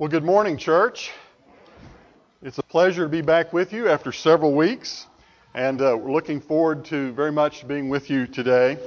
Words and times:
Well, 0.00 0.08
good 0.08 0.22
morning, 0.22 0.58
church. 0.58 1.10
It's 2.40 2.58
a 2.58 2.62
pleasure 2.62 3.02
to 3.02 3.08
be 3.08 3.20
back 3.20 3.52
with 3.52 3.72
you 3.72 3.88
after 3.88 4.12
several 4.12 4.54
weeks, 4.54 5.08
and 5.54 5.82
uh, 5.82 5.98
we're 6.00 6.12
looking 6.12 6.40
forward 6.40 6.84
to 6.84 7.10
very 7.14 7.32
much 7.32 7.66
being 7.66 7.88
with 7.88 8.08
you 8.08 8.28
today. 8.28 8.78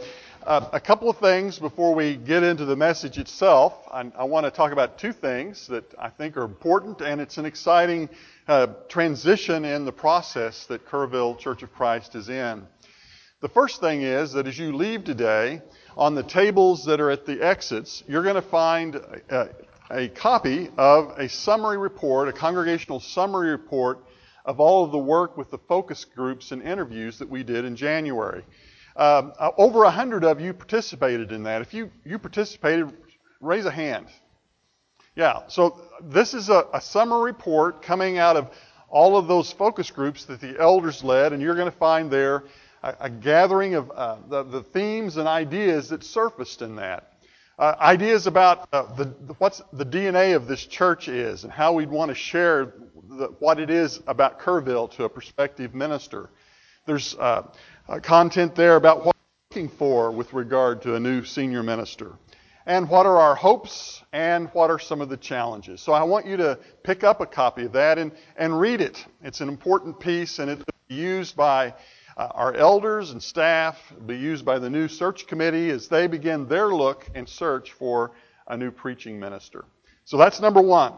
Uh, 0.42 0.70
a 0.72 0.80
couple 0.80 1.10
of 1.10 1.18
things 1.18 1.60
before 1.60 1.94
we 1.94 2.16
get 2.16 2.44
into 2.44 2.64
the 2.64 2.78
message 2.78 3.18
itself. 3.18 3.74
I, 3.92 4.10
I 4.18 4.24
want 4.24 4.46
to 4.46 4.52
talk 4.52 4.72
about 4.72 5.00
two 5.00 5.12
things 5.12 5.68
that 5.68 5.84
I 6.00 6.08
think 6.08 6.38
are 6.38 6.46
important, 6.46 7.02
and 7.02 7.20
it's 7.20 7.38
an 7.38 7.46
exciting 7.46 8.08
uh, 8.48 8.68
transition 8.88 9.66
in 9.66 9.84
the 9.84 9.92
process 9.92 10.66
that 10.68 10.88
Kerrville 10.88 11.38
Church 11.38 11.62
of 11.62 11.74
Christ 11.74 12.16
is 12.16 12.30
in. 12.30 12.66
The 13.42 13.50
first 13.50 13.82
thing 13.82 14.04
is 14.04 14.32
that 14.32 14.48
as 14.48 14.58
you 14.58 14.74
leave 14.74 15.04
today, 15.04 15.62
on 15.98 16.16
the 16.16 16.24
tables 16.24 16.86
that 16.86 17.02
are 17.02 17.12
at 17.12 17.26
the 17.26 17.42
exits, 17.42 18.02
you're 18.08 18.24
going 18.24 18.36
to 18.36 18.42
find 18.42 18.96
uh, 19.30 19.48
a 19.92 20.08
copy 20.08 20.70
of 20.78 21.18
a 21.18 21.28
summary 21.28 21.78
report, 21.78 22.30
a 22.30 22.34
congregational 22.34 23.00
summary 23.00 23.52
report 23.52 24.04
of 24.46 24.60
all 24.60 24.86
of 24.86 24.92
the 24.92 24.98
work 24.98 25.38
with 25.38 25.52
the 25.52 25.58
focus 25.58 26.06
groups 26.06 26.52
and 26.52 26.62
interviews 26.64 27.20
that 27.20 27.30
we 27.30 27.44
did 27.44 27.66
in 27.66 27.76
January. 27.76 28.44
Um, 28.96 29.34
uh, 29.40 29.52
over 29.58 29.84
a 29.84 29.92
hundred 29.92 30.24
of 30.24 30.42
you 30.42 30.54
participated 30.54 31.32
in 31.32 31.44
that. 31.44 31.62
If 31.62 31.74
you, 31.74 31.92
you 32.04 32.20
participated, 32.20 32.92
raise 33.40 33.66
a 33.66 33.72
hand. 33.72 34.08
Yeah, 35.16 35.42
so 35.48 35.80
this 36.02 36.34
is 36.34 36.50
a, 36.50 36.66
a 36.74 36.82
summary 36.82 37.32
report 37.32 37.82
coming 37.82 38.18
out 38.18 38.38
of 38.38 38.50
all 38.90 39.18
of 39.18 39.28
those 39.28 39.52
focus 39.52 39.92
groups 39.92 40.26
that 40.26 40.42
the 40.42 40.60
elders 40.60 41.04
led, 41.04 41.34
and 41.34 41.42
you're 41.42 41.56
going 41.56 41.72
to 41.72 41.78
find 41.78 42.10
there 42.10 42.44
a, 42.82 42.96
a 43.02 43.10
gathering 43.10 43.76
of 43.76 43.92
uh, 43.92 44.18
the, 44.28 44.44
the 44.44 44.64
themes 44.64 45.18
and 45.18 45.28
ideas 45.28 45.90
that 45.90 46.04
surfaced 46.04 46.62
in 46.62 46.78
that 46.78 47.11
uh, 47.62 47.76
ideas 47.80 48.26
about 48.26 48.68
uh, 48.74 48.92
the, 48.96 49.14
the 49.72 49.86
DNA 49.86 50.36
of 50.36 50.48
this 50.48 50.66
church 50.66 51.08
is 51.08 51.44
and 51.44 51.54
how 51.54 51.74
we'd 51.74 51.92
want 51.92 52.10
to 52.10 52.16
share 52.16 52.74
the, 53.08 53.28
what 53.38 53.60
it 53.60 53.70
is 53.70 54.00
about 54.08 54.40
Kerrville 54.40 54.90
to 54.96 55.04
a 55.04 55.10
prospective 55.10 55.76
minister. 55.76 56.32
There's 56.88 57.16
uh, 57.16 57.44
content 58.02 58.56
there 58.56 58.78
about 58.78 59.06
what 59.06 59.16
we're 59.16 59.62
looking 59.62 59.78
for 59.78 60.10
with 60.10 60.34
regard 60.34 60.82
to 60.82 60.96
a 60.96 61.00
new 61.00 61.24
senior 61.24 61.62
minister. 61.62 62.14
And 62.66 62.90
what 62.90 63.06
are 63.06 63.20
our 63.20 63.36
hopes 63.36 64.02
and 64.12 64.50
what 64.54 64.72
are 64.72 64.80
some 64.80 65.00
of 65.00 65.10
the 65.10 65.18
challenges. 65.18 65.82
So 65.82 65.94
I 65.94 66.02
want 66.02 66.26
you 66.26 66.38
to 66.38 66.58
pick 66.84 67.04
up 67.04 67.22
a 67.22 67.28
copy 67.28 67.66
of 67.66 67.74
that 67.74 68.00
and, 68.00 68.12
and 68.38 68.60
read 68.60 68.82
it. 68.82 69.06
It's 69.22 69.40
an 69.40 69.50
important 69.50 70.00
piece 70.00 70.40
and 70.40 70.50
it's 70.50 70.64
used 70.88 71.36
by 71.36 71.76
uh, 72.18 72.28
our 72.34 72.54
elders 72.54 73.12
and 73.12 73.22
staff 73.22 73.78
be 74.06 74.18
used 74.18 74.46
by 74.46 74.60
the 74.60 74.70
new 74.70 74.88
search 74.88 75.28
committee 75.28 75.70
as 75.70 75.88
they 75.88 76.08
begin 76.08 76.48
their 76.48 76.68
look 76.68 77.10
and 77.16 77.28
search 77.28 77.72
for 77.72 78.12
a 78.48 78.58
new 78.58 78.72
preaching 78.72 79.20
minister. 79.20 79.66
So 80.06 80.18
that's 80.18 80.40
number 80.40 80.62
one. 80.62 80.94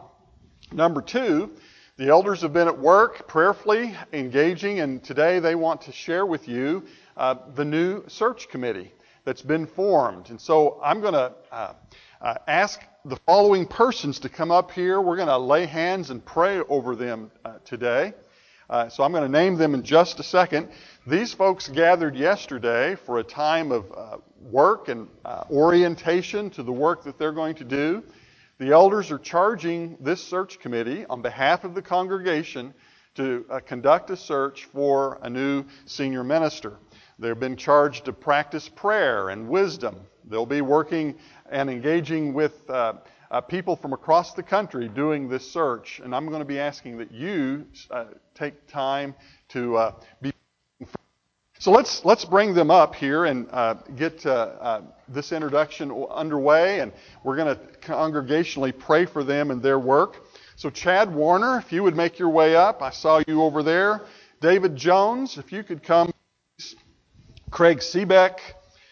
Number 0.71 1.01
two, 1.01 1.51
the 1.97 2.07
elders 2.07 2.41
have 2.41 2.53
been 2.53 2.67
at 2.67 2.79
work 2.79 3.27
prayerfully 3.27 3.95
engaging, 4.11 4.79
and 4.79 5.03
today 5.03 5.39
they 5.39 5.53
want 5.53 5.81
to 5.81 5.91
share 5.91 6.25
with 6.25 6.47
you 6.47 6.83
uh, 7.15 7.35
the 7.53 7.65
new 7.65 8.03
search 8.07 8.49
committee 8.49 8.91
that's 9.25 9.43
been 9.43 9.67
formed. 9.67 10.29
And 10.31 10.41
so 10.41 10.79
I'm 10.83 11.01
going 11.01 11.13
to 11.13 11.33
uh, 11.51 11.73
uh, 12.19 12.35
ask 12.47 12.81
the 13.05 13.17
following 13.27 13.67
persons 13.67 14.19
to 14.19 14.29
come 14.29 14.49
up 14.49 14.71
here. 14.71 14.99
We're 14.99 15.17
going 15.17 15.27
to 15.27 15.37
lay 15.37 15.65
hands 15.65 16.09
and 16.09 16.25
pray 16.25 16.59
over 16.61 16.95
them 16.95 17.29
uh, 17.45 17.59
today. 17.65 18.13
Uh, 18.69 18.89
so 18.89 19.03
I'm 19.03 19.11
going 19.11 19.23
to 19.23 19.29
name 19.29 19.57
them 19.57 19.73
in 19.73 19.83
just 19.83 20.19
a 20.19 20.23
second. 20.23 20.69
These 21.05 21.33
folks 21.33 21.67
gathered 21.67 22.15
yesterday 22.15 22.95
for 22.95 23.19
a 23.19 23.23
time 23.23 23.71
of 23.71 23.91
uh, 23.95 24.17
work 24.39 24.87
and 24.87 25.07
uh, 25.25 25.43
orientation 25.51 26.49
to 26.51 26.63
the 26.63 26.71
work 26.71 27.03
that 27.03 27.17
they're 27.17 27.33
going 27.33 27.55
to 27.55 27.65
do. 27.65 28.03
The 28.59 28.71
elders 28.71 29.11
are 29.11 29.19
charging 29.19 29.97
this 29.99 30.23
search 30.23 30.59
committee 30.59 31.05
on 31.05 31.21
behalf 31.21 31.63
of 31.63 31.75
the 31.75 31.81
congregation 31.81 32.73
to 33.15 33.45
uh, 33.49 33.59
conduct 33.59 34.09
a 34.09 34.17
search 34.17 34.65
for 34.65 35.19
a 35.21 35.29
new 35.29 35.65
senior 35.85 36.23
minister. 36.23 36.77
They've 37.19 37.39
been 37.39 37.57
charged 37.57 38.05
to 38.05 38.13
practice 38.13 38.69
prayer 38.69 39.29
and 39.29 39.47
wisdom. 39.49 39.99
They'll 40.25 40.45
be 40.45 40.61
working 40.61 41.15
and 41.51 41.69
engaging 41.69 42.33
with 42.33 42.69
uh, 42.69 42.93
uh, 43.33 43.41
people 43.41 43.75
from 43.75 43.93
across 43.93 44.35
the 44.35 44.43
country 44.43 44.87
doing 44.87 45.27
this 45.27 45.51
search. 45.51 45.99
And 46.03 46.15
I'm 46.15 46.27
going 46.27 46.39
to 46.39 46.45
be 46.45 46.59
asking 46.59 46.99
that 46.99 47.11
you 47.11 47.65
uh, 47.89 48.05
take 48.35 48.67
time 48.67 49.15
to 49.49 49.75
uh, 49.75 49.95
be 50.21 50.31
so 51.59 51.71
let's 51.71 52.03
let's 52.03 52.25
bring 52.25 52.53
them 52.53 52.69
up 52.69 52.93
here 52.93 53.23
and 53.23 53.47
uh, 53.49 53.75
get 53.95 54.25
uh, 54.25 54.29
uh, 54.31 54.81
this 55.07 55.31
introduction 55.31 55.91
underway, 56.11 56.81
and 56.81 56.91
we're 57.23 57.37
going 57.37 57.55
to 57.55 57.61
congregationally 57.79 58.77
pray 58.77 59.05
for 59.05 59.23
them 59.23 59.49
and 59.49 59.63
their 59.63 59.79
work. 59.79 60.17
So 60.57 60.69
Chad 60.69 61.13
Warner, 61.13 61.59
if 61.59 61.71
you 61.71 61.81
would 61.83 61.95
make 61.95 62.19
your 62.19 62.27
way 62.29 62.57
up, 62.57 62.81
I 62.81 62.89
saw 62.89 63.21
you 63.25 63.43
over 63.43 63.63
there. 63.63 64.01
David 64.41 64.75
Jones, 64.75 65.37
if 65.37 65.53
you 65.53 65.63
could 65.63 65.83
come. 65.83 66.11
Craig 67.49 67.77
Seebeck, 67.77 68.39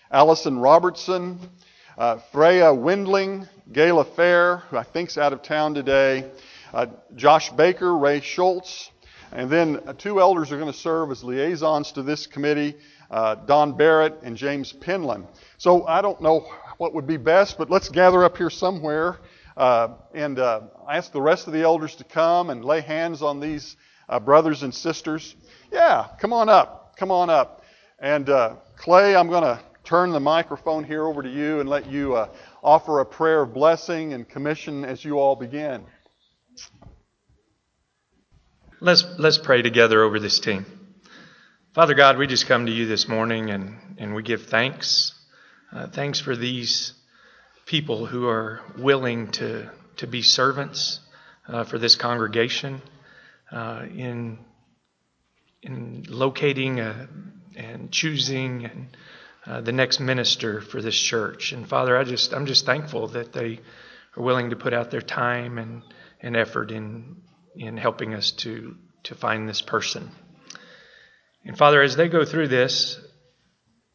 Allison 0.09 0.57
Robertson, 0.57 1.39
uh, 2.01 2.17
Freya 2.31 2.73
Windling, 2.73 3.47
Gayla 3.71 4.15
Fair, 4.15 4.57
who 4.57 4.77
I 4.77 4.81
think's 4.81 5.19
out 5.19 5.33
of 5.33 5.43
town 5.43 5.75
today, 5.75 6.31
uh, 6.73 6.87
Josh 7.15 7.51
Baker, 7.51 7.95
Ray 7.95 8.21
Schultz, 8.21 8.89
and 9.31 9.51
then 9.51 9.79
uh, 9.85 9.93
two 9.93 10.19
elders 10.19 10.51
are 10.51 10.57
going 10.57 10.71
to 10.71 10.75
serve 10.75 11.11
as 11.11 11.23
liaisons 11.23 11.91
to 11.91 12.01
this 12.01 12.25
committee 12.25 12.75
uh, 13.11 13.35
Don 13.35 13.77
Barrett 13.77 14.15
and 14.23 14.35
James 14.35 14.73
Penland. 14.73 15.27
So 15.59 15.85
I 15.85 16.01
don't 16.01 16.19
know 16.21 16.51
what 16.79 16.95
would 16.95 17.05
be 17.05 17.17
best, 17.17 17.59
but 17.59 17.69
let's 17.69 17.89
gather 17.89 18.23
up 18.23 18.35
here 18.35 18.49
somewhere 18.49 19.19
uh, 19.55 19.89
and 20.11 20.39
uh, 20.39 20.61
ask 20.89 21.11
the 21.11 21.21
rest 21.21 21.45
of 21.45 21.53
the 21.53 21.61
elders 21.61 21.93
to 21.97 22.03
come 22.03 22.49
and 22.49 22.65
lay 22.65 22.81
hands 22.81 23.21
on 23.21 23.39
these 23.39 23.77
brothers 24.25 24.63
and 24.63 24.73
sisters. 24.73 25.35
Yeah, 25.71 26.07
come 26.19 26.33
on 26.33 26.49
up. 26.49 26.95
Come 26.97 27.11
on 27.11 27.29
up. 27.29 27.61
And 27.99 28.25
Clay, 28.75 29.15
I'm 29.15 29.27
going 29.27 29.43
to 29.43 29.59
turn 29.83 30.11
the 30.11 30.19
microphone 30.19 30.83
here 30.83 31.05
over 31.05 31.23
to 31.23 31.29
you 31.29 31.59
and 31.59 31.69
let 31.69 31.89
you 31.89 32.25
offer 32.63 32.99
a 32.99 33.05
prayer 33.05 33.41
of 33.41 33.53
blessing 33.53 34.13
and 34.13 34.27
commission 34.27 34.85
as 34.85 35.03
you 35.03 35.19
all 35.19 35.35
begin. 35.35 35.83
Let's, 38.79 39.05
let's 39.19 39.37
pray 39.37 39.61
together 39.61 40.01
over 40.01 40.19
this 40.19 40.39
team. 40.39 40.65
Father 41.75 41.93
God, 41.93 42.17
we 42.17 42.25
just 42.25 42.47
come 42.47 42.65
to 42.65 42.71
you 42.71 42.87
this 42.87 43.07
morning 43.07 43.51
and, 43.51 43.77
and 43.99 44.15
we 44.15 44.23
give 44.23 44.47
thanks. 44.47 45.13
Uh, 45.71 45.87
thanks 45.87 46.19
for 46.19 46.35
these 46.35 46.93
people 47.65 48.07
who 48.07 48.27
are 48.27 48.59
willing 48.77 49.31
to, 49.31 49.69
to 49.97 50.07
be 50.07 50.21
servants 50.21 50.99
uh, 51.47 51.63
for 51.63 51.77
this 51.77 51.95
congregation 51.95 52.81
uh, 53.51 53.83
in, 53.95 54.39
in 55.61 56.03
locating 56.09 56.79
a, 56.79 56.89
uh, 56.89 57.05
and 57.55 57.91
choosing 57.91 58.65
and, 58.65 58.97
uh, 59.45 59.61
the 59.61 59.71
next 59.71 59.99
minister 59.99 60.61
for 60.61 60.81
this 60.81 60.99
church. 60.99 61.51
And 61.51 61.67
Father, 61.67 61.97
I 61.97 62.03
just, 62.03 62.33
I'm 62.33 62.45
just 62.45 62.65
thankful 62.65 63.07
that 63.09 63.33
they 63.33 63.59
are 64.15 64.23
willing 64.23 64.49
to 64.51 64.55
put 64.55 64.73
out 64.73 64.91
their 64.91 65.01
time 65.01 65.57
and, 65.57 65.83
and 66.21 66.35
effort 66.35 66.71
in 66.71 67.17
in 67.55 67.77
helping 67.77 68.13
us 68.13 68.31
to, 68.31 68.75
to 69.03 69.15
find 69.15 69.47
this 69.47 69.61
person. 69.61 70.11
And 71.43 71.57
Father, 71.57 71.81
as 71.81 71.95
they 71.95 72.07
go 72.07 72.23
through 72.23 72.47
this, 72.47 72.99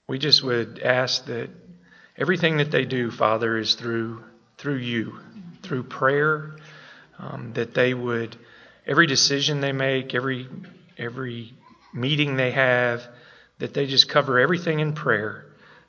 we 0.08 0.18
just 0.18 0.42
would 0.42 0.80
ask 0.80 1.24
that 1.26 1.50
everything 2.16 2.58
that 2.58 2.70
they 2.70 2.84
do, 2.84 3.10
Father, 3.10 3.56
is 3.56 3.74
through 3.74 4.24
through 4.58 4.76
you, 4.76 5.18
through 5.62 5.82
prayer, 5.82 6.56
um, 7.18 7.52
that 7.54 7.74
they 7.74 7.92
would 7.92 8.36
every 8.86 9.06
decision 9.06 9.60
they 9.60 9.72
make, 9.72 10.14
every 10.14 10.48
every 10.98 11.52
meeting 11.92 12.36
they 12.36 12.50
have, 12.52 13.06
that 13.58 13.74
they 13.74 13.86
just 13.86 14.08
cover 14.08 14.38
everything 14.38 14.80
in 14.80 14.92
prayer 14.92 15.46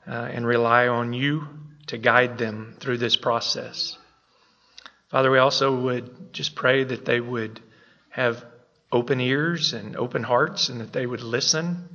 uh, 0.08 0.12
and 0.12 0.46
rely 0.46 0.88
on 0.88 1.14
you 1.14 1.48
to 1.88 1.98
guide 1.98 2.38
them 2.38 2.76
through 2.80 2.98
this 2.98 3.16
process. 3.16 3.98
Father, 5.10 5.32
we 5.32 5.38
also 5.38 5.74
would 5.74 6.34
just 6.34 6.56
pray 6.56 6.84
that 6.84 7.06
they 7.06 7.20
would 7.20 7.62
have 8.10 8.44
open 8.92 9.20
ears 9.20 9.74
and 9.74 9.96
open 9.96 10.24
hearts 10.24 10.70
and 10.70 10.82
that 10.82 10.94
they 10.94 11.06
would 11.06 11.22
listen 11.22 11.88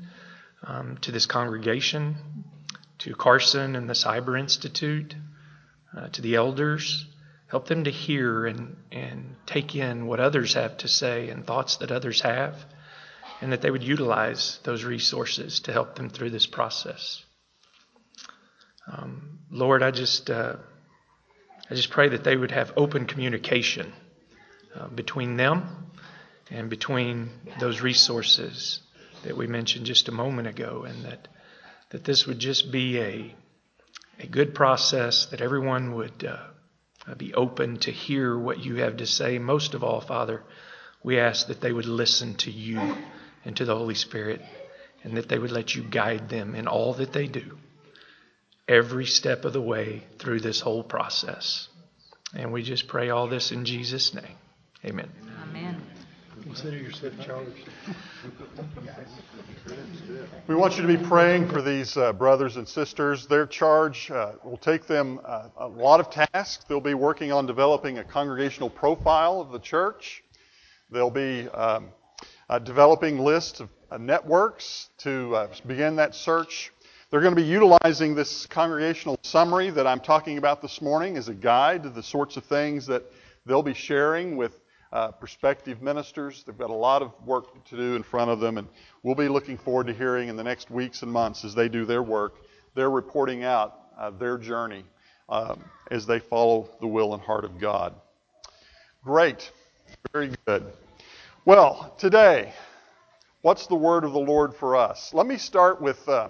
um, 0.66 0.96
to 1.02 1.10
this 1.12 1.26
congregation, 1.26 2.16
to 2.98 3.14
Carson 3.14 3.76
and 3.76 3.88
the 3.88 3.94
Siburt 3.94 4.38
Institute, 4.38 5.14
uh, 5.96 6.08
to 6.08 6.22
the 6.22 6.36
elders. 6.36 7.06
Help 7.48 7.66
them 7.66 7.84
to 7.84 7.90
hear 7.90 8.46
and, 8.46 8.76
and 8.90 9.36
take 9.44 9.74
in 9.74 10.06
what 10.06 10.20
others 10.20 10.54
have 10.54 10.78
to 10.78 10.88
say 10.88 11.28
and 11.28 11.46
thoughts 11.46 11.76
that 11.78 11.92
others 11.92 12.22
have, 12.22 12.64
and 13.42 13.52
that 13.52 13.60
they 13.60 13.70
would 13.70 13.82
utilize 13.82 14.58
those 14.64 14.84
resources 14.84 15.60
to 15.60 15.72
help 15.72 15.96
them 15.96 16.08
through 16.08 16.30
this 16.30 16.46
process. 16.46 17.22
Um, 18.90 19.40
Lord, 19.50 19.82
I 19.82 19.90
just. 19.90 20.30
Uh, 20.30 20.56
I 21.70 21.74
just 21.74 21.90
pray 21.90 22.10
that 22.10 22.22
they 22.22 22.36
would 22.36 22.50
have 22.50 22.74
open 22.76 23.06
communication 23.06 23.94
uh, 24.74 24.88
between 24.88 25.38
them 25.38 25.90
and 26.50 26.68
between 26.68 27.30
those 27.60 27.80
resources 27.80 28.80
that 29.22 29.38
we 29.38 29.46
mentioned 29.46 29.86
just 29.86 30.08
a 30.08 30.12
moment 30.12 30.48
ago, 30.48 30.84
and 30.86 31.06
that, 31.06 31.28
that 31.88 32.04
this 32.04 32.26
would 32.26 32.38
just 32.38 32.70
be 32.70 32.98
a, 32.98 33.34
a 34.20 34.26
good 34.26 34.54
process, 34.54 35.24
that 35.26 35.40
everyone 35.40 35.94
would 35.94 36.24
uh, 36.24 37.14
be 37.14 37.32
open 37.32 37.78
to 37.78 37.90
hear 37.90 38.38
what 38.38 38.62
you 38.62 38.76
have 38.76 38.98
to 38.98 39.06
say. 39.06 39.38
Most 39.38 39.72
of 39.72 39.82
all, 39.82 40.02
Father, 40.02 40.42
we 41.02 41.18
ask 41.18 41.46
that 41.46 41.62
they 41.62 41.72
would 41.72 41.86
listen 41.86 42.34
to 42.34 42.50
you 42.50 42.96
and 43.44 43.56
to 43.56 43.64
the 43.64 43.76
Holy 43.76 43.94
Spirit 43.94 44.40
and 45.04 45.16
that 45.16 45.28
they 45.28 45.38
would 45.38 45.50
let 45.50 45.74
you 45.74 45.82
guide 45.82 46.28
them 46.28 46.54
in 46.54 46.68
all 46.68 46.94
that 46.94 47.12
they 47.12 47.26
do, 47.26 47.58
every 48.68 49.06
step 49.06 49.44
of 49.44 49.52
the 49.52 49.60
way 49.60 50.02
through 50.18 50.40
this 50.40 50.60
whole 50.60 50.82
process. 50.82 51.68
And 52.34 52.52
we 52.52 52.62
just 52.62 52.88
pray 52.88 53.10
all 53.10 53.28
this 53.28 53.52
in 53.52 53.64
Jesus' 53.64 54.14
name. 54.14 54.36
Amen. 54.84 55.10
Amen. 55.50 55.82
Consider 56.42 56.76
yourself 56.76 57.12
charged. 57.24 57.68
We 60.48 60.54
want 60.54 60.76
you 60.76 60.82
to 60.82 60.88
be 60.88 60.96
praying 60.96 61.48
for 61.48 61.62
these 61.62 61.96
uh, 61.96 62.12
brothers 62.12 62.56
and 62.56 62.66
sisters. 62.66 63.26
Their 63.26 63.46
charge 63.46 64.10
uh, 64.10 64.32
will 64.42 64.56
take 64.56 64.86
them 64.86 65.20
uh, 65.24 65.48
a 65.56 65.68
lot 65.68 66.00
of 66.00 66.10
tasks. 66.10 66.64
They'll 66.68 66.80
be 66.80 66.94
working 66.94 67.32
on 67.32 67.46
developing 67.46 67.98
a 67.98 68.04
congregational 68.04 68.70
profile 68.70 69.40
of 69.40 69.52
the 69.52 69.60
church. 69.60 70.24
They'll 70.90 71.10
be 71.10 71.48
um, 71.48 71.90
uh, 72.48 72.58
developing 72.58 73.18
lists 73.18 73.60
of 73.60 73.68
uh, 73.90 73.98
networks 73.98 74.88
to 74.98 75.34
uh, 75.34 75.48
begin 75.66 75.96
that 75.96 76.14
search. 76.14 76.72
They're 77.10 77.20
going 77.20 77.34
to 77.34 77.40
be 77.40 77.46
utilizing 77.46 78.14
this 78.14 78.46
congregational 78.46 79.18
summary 79.22 79.70
that 79.70 79.86
I'm 79.86 80.00
talking 80.00 80.38
about 80.38 80.62
this 80.62 80.80
morning 80.80 81.16
as 81.16 81.28
a 81.28 81.34
guide 81.34 81.82
to 81.82 81.90
the 81.90 82.02
sorts 82.02 82.36
of 82.36 82.44
things 82.44 82.86
that 82.86 83.04
they'll 83.44 83.62
be 83.62 83.74
sharing 83.74 84.36
with 84.36 84.58
uh, 84.92 85.10
prospective 85.12 85.82
ministers. 85.82 86.42
They've 86.46 86.56
got 86.56 86.70
a 86.70 86.74
lot 86.74 87.02
of 87.02 87.12
work 87.26 87.64
to 87.66 87.76
do 87.76 87.96
in 87.96 88.02
front 88.02 88.30
of 88.30 88.40
them, 88.40 88.58
and 88.58 88.68
we'll 89.02 89.14
be 89.14 89.28
looking 89.28 89.58
forward 89.58 89.86
to 89.88 89.92
hearing 89.92 90.28
in 90.28 90.36
the 90.36 90.44
next 90.44 90.70
weeks 90.70 91.02
and 91.02 91.12
months 91.12 91.44
as 91.44 91.54
they 91.54 91.68
do 91.68 91.84
their 91.84 92.02
work. 92.02 92.36
They're 92.74 92.90
reporting 92.90 93.44
out 93.44 93.78
uh, 93.98 94.10
their 94.10 94.38
journey 94.38 94.84
um, 95.28 95.62
as 95.90 96.06
they 96.06 96.18
follow 96.18 96.70
the 96.80 96.86
will 96.86 97.14
and 97.14 97.22
heart 97.22 97.44
of 97.44 97.58
God. 97.58 97.94
Great. 99.04 99.50
Very 100.12 100.30
good. 100.46 100.72
Well, 101.44 101.92
today, 101.98 102.52
what's 103.40 103.66
the 103.66 103.74
word 103.74 104.04
of 104.04 104.12
the 104.12 104.20
Lord 104.20 104.54
for 104.54 104.76
us? 104.76 105.12
Let 105.12 105.26
me 105.26 105.38
start 105.38 105.82
with 105.82 106.08
uh, 106.08 106.28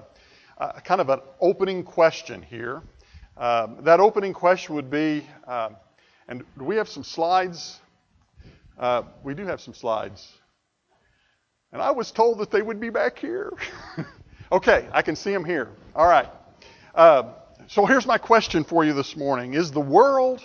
uh, 0.57 0.81
kind 0.81 1.03
of 1.03 1.11
an 1.11 1.21
opening 1.39 1.83
question 1.83 2.41
here. 2.41 2.81
Um, 3.37 3.77
that 3.83 4.01
opening 4.01 4.33
question 4.33 4.75
would 4.75 4.89
be, 4.89 5.29
um, 5.47 5.77
and 6.29 6.43
do 6.57 6.65
we 6.65 6.77
have 6.77 6.89
some 6.89 7.05
slides? 7.05 7.79
Uh, 8.79 9.03
we 9.23 9.35
do 9.35 9.45
have 9.45 9.61
some 9.61 9.75
slides. 9.75 10.33
And 11.75 11.83
I 11.83 11.91
was 11.91 12.11
told 12.11 12.39
that 12.39 12.51
they 12.51 12.63
would 12.63 12.81
be 12.81 12.89
back 12.89 13.19
here. 13.19 13.53
okay, 14.51 14.89
I 14.93 15.03
can 15.03 15.15
see 15.15 15.31
them 15.31 15.45
here. 15.45 15.69
All 15.95 16.07
right. 16.07 16.31
Uh, 16.95 17.35
so 17.67 17.85
here's 17.85 18.07
my 18.07 18.17
question 18.17 18.65
for 18.65 18.83
you 18.83 18.95
this 18.95 19.15
morning: 19.15 19.53
Is 19.53 19.73
the 19.73 19.79
world 19.79 20.43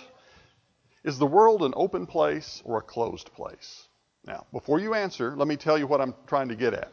is 1.04 1.18
the 1.18 1.26
world 1.26 1.62
an 1.62 1.72
open 1.74 2.04
place 2.04 2.60
or 2.66 2.76
a 2.76 2.82
closed 2.82 3.32
place? 3.32 3.87
Now, 4.26 4.46
before 4.52 4.78
you 4.78 4.94
answer, 4.94 5.34
let 5.36 5.48
me 5.48 5.56
tell 5.56 5.78
you 5.78 5.86
what 5.86 6.00
I'm 6.00 6.14
trying 6.26 6.48
to 6.48 6.56
get 6.56 6.74
at. 6.74 6.92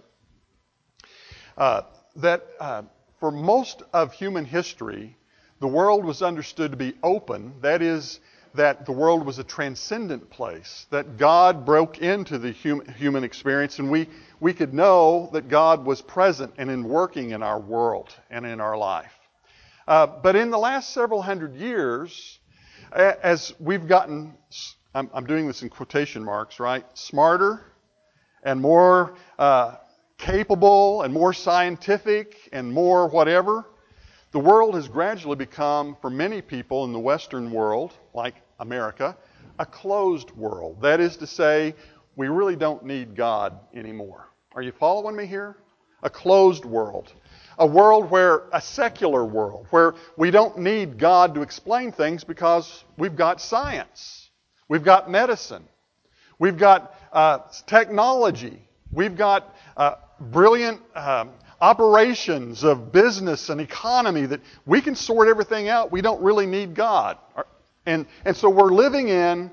Uh, 1.57 1.81
that 2.18 2.45
uh, 2.60 2.83
for 3.19 3.31
most 3.31 3.83
of 3.94 4.13
human 4.13 4.45
history, 4.45 5.18
the 5.60 5.68
world 5.68 6.06
was 6.06 6.22
understood 6.22 6.72
to 6.72 6.77
be 6.77 6.94
open. 7.01 7.54
That 7.62 7.81
is, 7.81 8.19
that 8.54 8.86
the 8.86 8.92
world 8.92 9.25
was 9.25 9.39
a 9.39 9.44
transcendent 9.44 10.30
place, 10.30 10.86
that 10.92 11.18
God 11.18 11.66
broke 11.66 12.00
into 12.00 12.38
the 12.38 12.54
hum- 12.54 12.86
human 12.98 13.24
experience, 13.24 13.80
and 13.80 13.89
we, 13.89 14.10
we 14.39 14.54
could 14.54 14.74
know 14.74 15.30
that 15.33 15.50
God 15.50 15.86
was 15.86 16.01
present 16.01 16.54
and 16.57 16.69
in 16.69 16.83
working 16.83 17.31
in 17.31 17.44
our 17.44 17.60
world 17.60 18.13
and 18.30 18.45
in 18.45 18.62
our 18.62 18.77
life. 18.77 19.13
Uh, 19.88 20.07
but 20.07 20.36
in 20.36 20.51
the 20.51 20.57
last 20.57 20.94
several 20.94 21.22
hundred 21.22 21.56
years, 21.56 22.39
as 22.92 23.54
we've 23.60 23.88
gotten, 23.88 24.33
I'm, 24.95 25.09
I'm 25.13 25.25
doing 25.25 25.45
this 25.45 25.62
in 25.62 25.68
quotation 25.68 26.24
marks, 26.24 26.57
right? 26.57 26.86
Smarter 26.94 27.65
and 28.44 28.62
more 28.62 29.18
uh, 29.38 29.75
capable 30.18 31.01
and 31.01 31.13
more 31.13 31.33
scientific 31.33 32.38
and 32.53 32.71
more 32.71 33.09
whatever, 33.09 33.65
the 34.31 34.39
world 34.39 34.74
has 34.75 34.88
gradually 34.88 35.36
become, 35.36 35.97
for 36.00 36.09
many 36.09 36.42
people 36.42 36.86
in 36.86 36.94
the 36.94 37.00
Western 37.00 37.51
world, 37.51 37.92
like 38.13 38.36
America, 38.62 39.18
a 39.59 39.65
closed 39.65 40.31
world. 40.31 40.81
That 40.81 41.01
is 41.01 41.18
to 41.18 41.27
say, 41.27 41.75
we 42.15 42.30
really 42.30 42.56
don't 42.56 42.86
need 42.86 43.18
God 43.18 43.59
anymore. 43.74 44.30
Are 44.53 44.62
you 44.62 44.71
following 44.71 45.18
me 45.18 45.25
here? 45.25 45.57
A 46.03 46.09
closed 46.09 46.63
world. 46.63 47.12
A 47.59 47.68
world 47.68 48.09
where, 48.09 48.44
a 48.53 48.62
secular 48.62 49.25
world, 49.25 49.68
where 49.71 49.95
we 50.15 50.31
don't 50.31 50.57
need 50.57 50.98
God 50.98 51.36
to 51.36 51.41
explain 51.41 51.91
things 51.91 52.24
because 52.24 52.86
we've 52.98 53.18
got 53.18 53.41
science. 53.41 54.25
We've 54.67 54.83
got 54.83 55.09
medicine. 55.09 55.63
We've 56.39 56.57
got 56.57 56.95
uh, 57.13 57.39
technology. 57.67 58.59
We've 58.91 59.15
got 59.15 59.56
uh, 59.77 59.95
brilliant 60.19 60.81
um, 60.95 61.31
operations 61.62 62.63
of 62.63 62.91
business 62.91 63.50
and 63.50 63.62
economy 63.62 64.25
that 64.25 64.41
we 64.65 64.81
can 64.81 64.95
sort 64.95 65.27
everything 65.27 65.69
out. 65.69 65.91
We 65.91 66.01
don't 66.01 66.21
really 66.21 66.45
need 66.45 66.75
God. 66.75 67.17
And, 67.85 68.06
and 68.25 68.35
so 68.35 68.50
we're 68.50 68.73
living 68.73 69.09
in, 69.09 69.51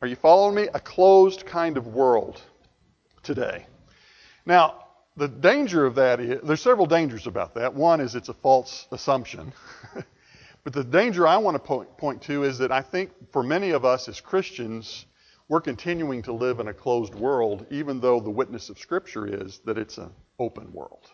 are 0.00 0.08
you 0.08 0.16
following 0.16 0.54
me? 0.54 0.68
A 0.74 0.80
closed 0.80 1.46
kind 1.46 1.76
of 1.76 1.86
world 1.88 2.40
today. 3.22 3.66
Now, 4.44 4.84
the 5.16 5.28
danger 5.28 5.86
of 5.86 5.94
that 5.96 6.20
is, 6.20 6.40
there's 6.42 6.62
several 6.62 6.86
dangers 6.86 7.26
about 7.26 7.54
that. 7.54 7.74
One 7.74 8.00
is 8.00 8.14
it's 8.14 8.28
a 8.28 8.34
false 8.34 8.86
assumption. 8.90 9.52
but 10.64 10.72
the 10.72 10.84
danger 10.84 11.26
I 11.26 11.38
want 11.38 11.56
to 11.56 11.58
point, 11.58 11.96
point 11.98 12.22
to 12.22 12.44
is 12.44 12.58
that 12.58 12.70
I 12.70 12.82
think 12.82 13.10
for 13.32 13.42
many 13.42 13.70
of 13.70 13.84
us 13.84 14.08
as 14.08 14.20
Christians, 14.20 15.06
we're 15.48 15.60
continuing 15.60 16.22
to 16.22 16.32
live 16.32 16.60
in 16.60 16.68
a 16.68 16.74
closed 16.74 17.14
world, 17.14 17.66
even 17.70 18.00
though 18.00 18.20
the 18.20 18.30
witness 18.30 18.68
of 18.70 18.78
Scripture 18.78 19.26
is 19.26 19.60
that 19.64 19.76
it's 19.76 19.98
an 19.98 20.10
open 20.38 20.72
world. 20.72 21.10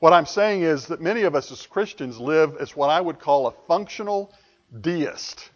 What 0.00 0.12
I'm 0.12 0.26
saying 0.26 0.62
is 0.62 0.86
that 0.86 1.00
many 1.00 1.22
of 1.22 1.34
us 1.34 1.50
as 1.50 1.66
Christians 1.66 2.18
live 2.18 2.56
as 2.58 2.74
what 2.74 2.88
I 2.88 3.00
would 3.00 3.18
call 3.18 3.46
a 3.46 3.54
functional 3.66 4.32
deist. 4.80 5.50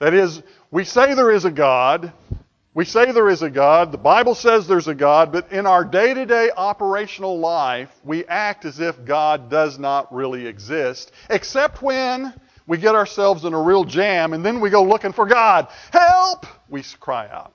That 0.00 0.14
is, 0.14 0.42
we 0.70 0.84
say 0.84 1.14
there 1.14 1.30
is 1.30 1.44
a 1.44 1.50
God, 1.50 2.12
we 2.74 2.84
say 2.84 3.12
there 3.12 3.28
is 3.28 3.42
a 3.42 3.50
God, 3.50 3.92
the 3.92 3.98
Bible 3.98 4.34
says 4.34 4.66
there's 4.66 4.88
a 4.88 4.94
God, 4.96 5.30
but 5.30 5.52
in 5.52 5.64
our 5.64 5.84
day 5.84 6.12
to 6.12 6.26
day 6.26 6.50
operational 6.56 7.38
life, 7.38 7.90
we 8.02 8.24
act 8.24 8.64
as 8.64 8.80
if 8.80 9.04
God 9.04 9.48
does 9.48 9.78
not 9.78 10.12
really 10.12 10.46
exist, 10.48 11.12
except 11.30 11.82
when 11.82 12.34
we 12.66 12.78
get 12.78 12.96
ourselves 12.96 13.44
in 13.44 13.54
a 13.54 13.62
real 13.62 13.84
jam 13.84 14.32
and 14.32 14.44
then 14.44 14.60
we 14.60 14.70
go 14.70 14.82
looking 14.82 15.12
for 15.12 15.24
God. 15.24 15.68
Help! 15.92 16.46
We 16.68 16.82
cry 16.98 17.28
out. 17.28 17.54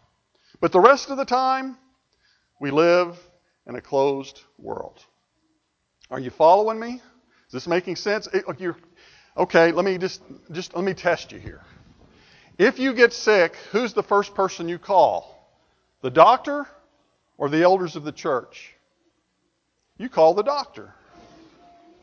But 0.62 0.72
the 0.72 0.80
rest 0.80 1.10
of 1.10 1.18
the 1.18 1.26
time, 1.26 1.78
we 2.62 2.72
live 2.72 3.18
in 3.68 3.76
a 3.76 3.82
closed 3.82 4.42
world. 4.58 5.04
Are 6.10 6.20
you 6.20 6.30
following 6.30 6.80
me? 6.80 7.02
Is 7.48 7.52
this 7.52 7.68
making 7.68 7.98
sense? 7.98 8.28
Okay, 9.36 9.72
let 9.72 9.84
me 9.84 9.98
just, 9.98 10.22
just 10.52 10.76
let 10.76 10.84
me 10.84 10.94
test 10.94 11.32
you 11.34 11.40
here. 11.40 11.62
If 12.60 12.78
you 12.78 12.92
get 12.92 13.14
sick, 13.14 13.56
who's 13.72 13.94
the 13.94 14.04
first 14.04 14.36
person 14.36 14.68
you 14.68 14.78
call? 14.78 15.50
The 16.02 16.10
doctor 16.10 16.68
or 17.38 17.48
the 17.48 17.64
elders 17.64 17.96
of 17.96 18.04
the 18.04 18.12
church? 18.12 18.76
You 19.98 20.10
call 20.10 20.34
the 20.34 20.44
doctor. 20.44 20.94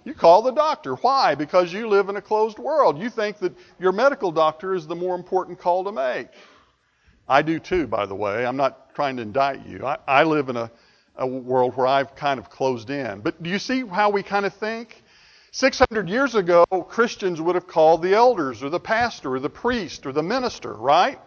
You 0.04 0.14
call 0.14 0.40
the 0.40 0.52
doctor. 0.52 0.94
Why? 0.94 1.34
Because 1.34 1.75
you 1.75 1.88
live 1.88 2.08
in 2.08 2.16
a 2.16 2.22
closed 2.22 2.58
world. 2.58 2.98
You 2.98 3.10
think 3.10 3.38
that 3.40 3.52
your 3.78 3.92
medical 3.92 4.32
doctor 4.32 4.75
is 4.75 4.86
the 4.86 4.96
more 4.96 5.14
important 5.14 5.58
call 5.58 5.84
to 5.84 5.92
make. 5.92 6.28
I 7.28 7.42
do 7.42 7.58
too, 7.58 7.86
by 7.86 8.06
the 8.06 8.14
way. 8.14 8.46
I'm 8.46 8.56
not 8.56 8.94
trying 8.94 9.16
to 9.16 9.22
indict 9.22 9.66
you. 9.66 9.84
I, 9.84 9.98
I 10.08 10.22
live 10.22 10.48
in 10.48 10.56
a, 10.56 10.70
a 11.16 11.26
world 11.26 11.76
where 11.76 11.86
I've 11.86 12.14
kind 12.14 12.40
of 12.40 12.48
closed 12.48 12.88
in. 12.88 13.20
But 13.20 13.42
do 13.42 13.50
you 13.50 13.58
see 13.58 13.86
how 13.86 14.08
we 14.08 14.22
kind 14.22 14.46
of 14.46 14.54
think? 14.54 15.02
600 15.56 16.10
years 16.10 16.34
ago, 16.34 16.66
Christians 16.86 17.40
would 17.40 17.54
have 17.54 17.66
called 17.66 18.02
the 18.02 18.12
elders 18.12 18.62
or 18.62 18.68
the 18.68 18.78
pastor 18.78 19.36
or 19.36 19.40
the 19.40 19.48
priest 19.48 20.04
or 20.04 20.12
the 20.12 20.22
minister, 20.22 20.75
right? 20.75 21.18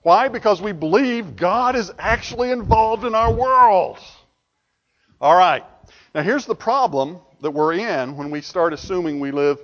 Why? 0.00 0.28
Because 0.28 0.62
we 0.62 0.72
believe 0.72 1.36
God 1.36 1.76
is 1.76 1.92
actually 1.98 2.50
involved 2.50 3.04
in 3.04 3.14
our 3.14 3.30
world. 3.30 3.98
All 5.20 5.36
right. 5.36 5.64
Now, 6.14 6.22
here's 6.22 6.46
the 6.46 6.54
problem 6.54 7.18
that 7.42 7.50
we're 7.50 7.74
in 7.74 8.16
when 8.16 8.30
we 8.30 8.40
start 8.40 8.72
assuming 8.72 9.20
we 9.20 9.32
live 9.32 9.58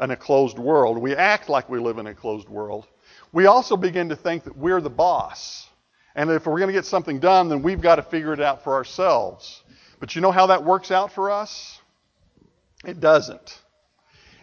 in 0.00 0.10
a 0.10 0.16
closed 0.16 0.58
world. 0.58 0.98
We 0.98 1.14
act 1.14 1.48
like 1.48 1.68
we 1.68 1.78
live 1.78 1.98
in 1.98 2.08
a 2.08 2.14
closed 2.14 2.48
world. 2.48 2.88
We 3.32 3.46
also 3.46 3.76
begin 3.76 4.08
to 4.08 4.16
think 4.16 4.42
that 4.42 4.58
we're 4.58 4.80
the 4.80 4.90
boss. 4.90 5.68
And 6.16 6.30
if 6.32 6.46
we're 6.46 6.58
going 6.58 6.66
to 6.66 6.72
get 6.72 6.84
something 6.84 7.20
done, 7.20 7.48
then 7.48 7.62
we've 7.62 7.80
got 7.80 7.96
to 7.96 8.02
figure 8.02 8.32
it 8.32 8.40
out 8.40 8.64
for 8.64 8.74
ourselves. 8.74 9.62
But 10.00 10.16
you 10.16 10.20
know 10.20 10.32
how 10.32 10.48
that 10.48 10.64
works 10.64 10.90
out 10.90 11.12
for 11.12 11.30
us? 11.30 11.80
It 12.84 13.00
doesn't. 13.00 13.62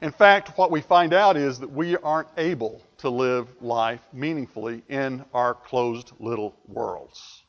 In 0.01 0.11
fact, 0.11 0.57
what 0.57 0.71
we 0.71 0.81
find 0.81 1.13
out 1.13 1.37
is 1.37 1.59
that 1.59 1.71
we 1.71 1.95
aren't 1.95 2.27
able 2.37 2.81
to 2.97 3.09
live 3.09 3.47
life 3.61 4.01
meaningfully 4.11 4.83
in 4.89 5.23
our 5.33 5.53
closed 5.53 6.11
little 6.19 6.55
worlds. 6.67 7.43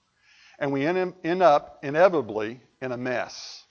And 0.59 0.73
we 0.73 0.87
end 0.87 1.43
up 1.43 1.81
inevitably 1.83 2.61
in 2.81 2.93
a 2.93 2.97
mess. 2.97 3.65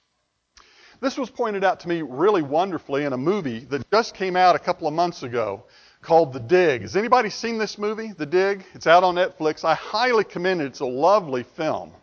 This 1.00 1.17
was 1.17 1.29
pointed 1.29 1.63
out 1.63 1.82
to 1.82 1.88
me 1.88 2.01
really 2.01 2.41
wonderfully 2.41 3.03
in 3.03 3.13
a 3.13 3.17
movie 3.17 3.60
that 3.65 3.89
just 3.91 4.15
came 4.15 4.36
out 4.36 4.55
a 4.55 4.60
couple 4.60 4.88
of 4.88 4.93
months 4.93 5.24
ago 5.24 5.63
called 6.01 6.34
The 6.34 6.39
Dig. 6.41 6.82
Has 6.82 6.98
anybody 6.98 7.29
seen 7.29 7.58
this 7.58 7.77
movie, 7.77 8.12
The 8.12 8.25
Dig? 8.25 8.65
It's 8.74 8.88
out 8.88 9.03
on 9.03 9.15
Netflix. 9.15 9.63
I 9.63 9.75
highly 9.75 10.25
commend 10.25 10.62
it. 10.62 10.65
It's 10.65 10.82
a 10.82 10.86
lovely 10.86 11.43
film. 11.43 11.93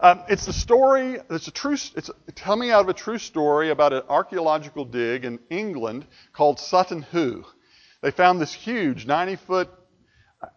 Um, 0.00 0.22
it's 0.28 0.46
the 0.46 0.52
story. 0.52 1.18
It's 1.30 1.48
a 1.48 1.50
true. 1.52 1.74
It's 1.74 2.10
coming 2.36 2.70
out 2.70 2.82
of 2.82 2.88
a 2.88 2.94
true 2.94 3.18
story 3.18 3.70
about 3.70 3.92
an 3.92 4.02
archaeological 4.08 4.84
dig 4.84 5.24
in 5.24 5.38
England 5.50 6.06
called 6.32 6.58
Sutton 6.58 7.02
Hoo. 7.02 7.44
They 8.00 8.10
found 8.10 8.40
this 8.40 8.52
huge 8.52 9.06
90-foot 9.06 9.70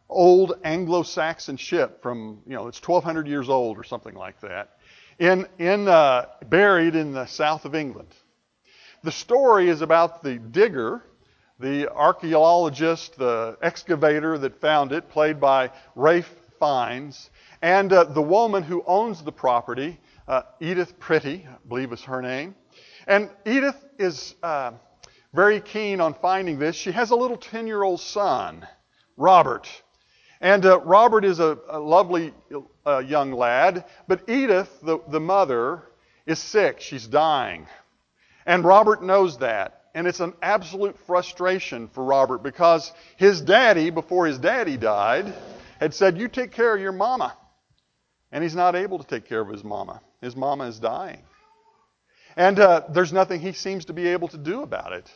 old 0.10 0.60
Anglo-Saxon 0.64 1.58
ship 1.58 2.02
from 2.02 2.42
you 2.46 2.56
know 2.56 2.68
it's 2.68 2.86
1,200 2.86 3.28
years 3.28 3.48
old 3.48 3.78
or 3.78 3.84
something 3.84 4.16
like 4.16 4.40
that, 4.42 4.78
in 5.20 5.48
in 5.60 5.88
uh, 5.88 6.26
buried 6.50 6.96
in 6.96 7.14
the 7.14 7.26
south 7.26 7.66
of 7.66 7.76
England. 7.76 8.14
The 9.04 9.12
story 9.12 9.70
is 9.70 9.82
about 9.82 10.24
the 10.24 10.40
digger, 10.40 11.04
the 11.60 11.90
archaeologist, 11.94 13.18
the 13.18 13.58
excavator 13.62 14.38
that 14.40 14.60
found 14.60 14.92
it, 14.92 15.10
played 15.10 15.40
by 15.40 15.72
Ralph 15.96 16.30
Fiennes, 16.60 17.30
and 17.62 17.92
uh, 17.92 18.04
the 18.06 18.22
woman 18.22 18.64
who 18.64 18.84
owns 18.86 19.24
the 19.24 19.32
property, 19.32 20.00
uh, 20.28 20.44
Edith 20.60 21.00
Pretty, 21.00 21.48
I 21.50 21.56
believe 21.68 21.92
is 21.92 22.04
her 22.04 22.22
name. 22.22 22.56
And 23.08 23.30
Edith 23.46 23.78
is 23.98 24.36
uh, 24.44 24.72
very 25.34 25.62
keen 25.62 26.02
on 26.02 26.14
finding 26.14 26.60
this. 26.60 26.76
She 26.76 26.92
has 26.92 27.12
a 27.12 27.16
little 27.16 27.38
10 27.38 27.68
year 27.68 27.84
old 27.84 28.02
son, 28.02 28.68
Robert. 29.16 29.68
And 30.40 30.66
uh, 30.66 30.80
Robert 30.82 31.26
is 31.26 31.40
a, 31.40 31.58
a 31.70 31.80
lovely 31.80 32.34
uh, 32.86 33.00
young 33.00 33.32
lad, 33.32 33.86
but 34.08 34.30
Edith, 34.30 34.70
the, 34.84 35.00
the 35.10 35.20
mother, 35.20 35.84
is 36.28 36.38
sick. 36.38 36.80
She's 36.80 37.08
dying. 37.08 37.66
And 38.46 38.64
Robert 38.64 39.02
knows 39.02 39.40
that. 39.40 39.74
And 39.96 40.06
it's 40.06 40.20
an 40.20 40.34
absolute 40.44 40.96
frustration 41.08 41.88
for 41.88 42.04
Robert 42.04 42.44
because 42.44 42.92
his 43.16 43.42
daddy, 43.42 43.90
before 43.90 44.28
his 44.28 44.38
daddy 44.38 44.78
died, 44.78 45.34
had 45.80 45.94
said, 45.94 46.20
You 46.20 46.28
take 46.28 46.52
care 46.52 46.76
of 46.76 46.82
your 46.82 46.92
mama. 46.92 47.36
And 48.32 48.44
he's 48.44 48.56
not 48.56 48.76
able 48.76 49.00
to 49.00 49.08
take 49.08 49.26
care 49.26 49.42
of 49.42 49.50
his 49.50 49.64
mama. 49.64 50.02
His 50.22 50.36
mama 50.36 50.66
is 50.66 50.80
dying. 50.80 51.22
And 52.36 52.60
uh, 52.60 52.84
there's 52.90 53.14
nothing 53.14 53.42
he 53.42 53.54
seems 53.54 53.86
to 53.86 53.94
be 53.94 54.08
able 54.08 54.28
to 54.30 54.38
do 54.38 54.62
about 54.62 54.94
it. 54.94 55.10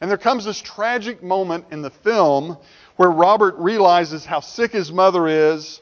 And 0.00 0.10
there 0.10 0.18
comes 0.18 0.44
this 0.44 0.60
tragic 0.60 1.22
moment 1.22 1.66
in 1.70 1.80
the 1.82 1.90
film 1.90 2.58
where 2.96 3.10
Robert 3.10 3.56
realizes 3.56 4.24
how 4.24 4.40
sick 4.40 4.72
his 4.72 4.92
mother 4.92 5.26
is, 5.26 5.80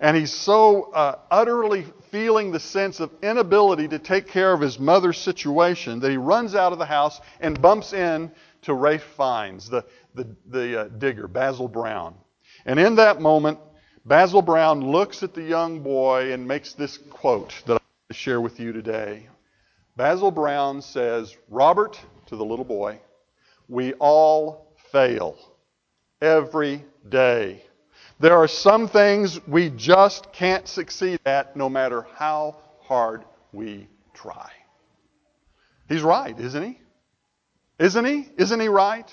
and 0.00 0.16
he's 0.16 0.32
so 0.32 0.92
uh, 0.92 1.18
utterly 1.30 1.86
feeling 2.10 2.52
the 2.52 2.60
sense 2.60 3.00
of 3.00 3.10
inability 3.22 3.88
to 3.88 3.98
take 3.98 4.28
care 4.28 4.52
of 4.52 4.60
his 4.60 4.78
mother's 4.78 5.18
situation 5.18 6.00
that 6.00 6.10
he 6.10 6.16
runs 6.16 6.54
out 6.54 6.72
of 6.72 6.78
the 6.78 6.84
house 6.84 7.20
and 7.40 7.60
bumps 7.62 7.92
in 7.92 8.30
to 8.62 8.74
Ralph 8.74 9.02
Fiennes, 9.16 9.68
the, 9.70 9.84
the, 10.14 10.28
the 10.46 10.80
uh, 10.80 10.88
digger, 10.88 11.26
Basil 11.26 11.68
Brown. 11.68 12.14
And 12.66 12.78
in 12.78 12.96
that 12.96 13.20
moment, 13.20 13.58
Basil 14.06 14.42
Brown 14.42 14.82
looks 14.82 15.22
at 15.22 15.32
the 15.32 15.42
young 15.42 15.80
boy 15.80 16.32
and 16.32 16.46
makes 16.46 16.74
this 16.74 16.98
quote 16.98 17.54
that 17.64 17.72
I 17.72 17.80
want 17.80 18.08
to 18.10 18.14
share 18.14 18.40
with 18.40 18.60
you 18.60 18.70
today. 18.70 19.28
Basil 19.96 20.30
Brown 20.30 20.82
says, 20.82 21.34
Robert, 21.48 21.98
to 22.26 22.36
the 22.36 22.44
little 22.44 22.66
boy, 22.66 23.00
we 23.66 23.94
all 23.94 24.74
fail 24.92 25.38
every 26.20 26.84
day. 27.08 27.62
There 28.20 28.36
are 28.36 28.46
some 28.46 28.88
things 28.88 29.40
we 29.46 29.70
just 29.70 30.32
can't 30.34 30.68
succeed 30.68 31.18
at 31.24 31.56
no 31.56 31.70
matter 31.70 32.06
how 32.14 32.56
hard 32.82 33.24
we 33.54 33.88
try. 34.12 34.50
He's 35.88 36.02
right, 36.02 36.38
isn't 36.38 36.62
he? 36.62 36.78
Isn't 37.78 38.04
he? 38.04 38.28
Isn't 38.36 38.60
he 38.60 38.68
right? 38.68 39.10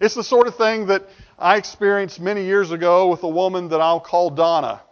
It's 0.00 0.14
the 0.14 0.24
sort 0.24 0.46
of 0.46 0.56
thing 0.56 0.86
that 0.86 1.08
I 1.38 1.56
experienced 1.56 2.20
many 2.20 2.44
years 2.44 2.70
ago 2.70 3.08
with 3.08 3.22
a 3.22 3.28
woman 3.28 3.68
that 3.68 3.80
I'll 3.80 4.00
call 4.00 4.30
Donna. 4.30 4.82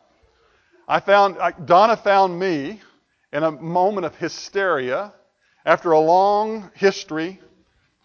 I 0.89 1.01
found 1.01 1.37
Donna 1.67 1.97
found 1.97 2.39
me 2.39 2.81
in 3.33 3.43
a 3.43 3.51
moment 3.51 4.07
of 4.07 4.17
hysteria 4.17 5.13
after 5.65 5.93
a 5.93 6.01
long 6.01 6.71
history 6.75 7.41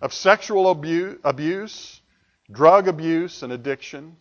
of 0.01 0.13
sexual 0.13 0.69
abuse, 0.69 1.17
abuse 1.23 2.01
drug 2.51 2.87
abuse, 2.87 3.43
and 3.43 3.53
addiction, 3.53 4.17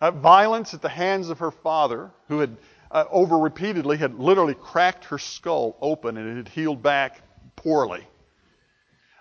uh, 0.00 0.10
violence 0.10 0.74
at 0.74 0.82
the 0.82 0.88
hands 0.88 1.28
of 1.28 1.40
her 1.40 1.50
father, 1.50 2.10
who 2.28 2.38
had 2.38 2.56
uh, 2.90 3.04
over 3.10 3.38
repeatedly 3.38 3.96
had 3.96 4.14
literally 4.14 4.54
cracked 4.54 5.06
her 5.06 5.18
skull 5.18 5.76
open 5.80 6.16
and 6.16 6.28
it 6.28 6.36
had 6.36 6.48
healed 6.48 6.82
back 6.82 7.22
poorly. 7.56 8.06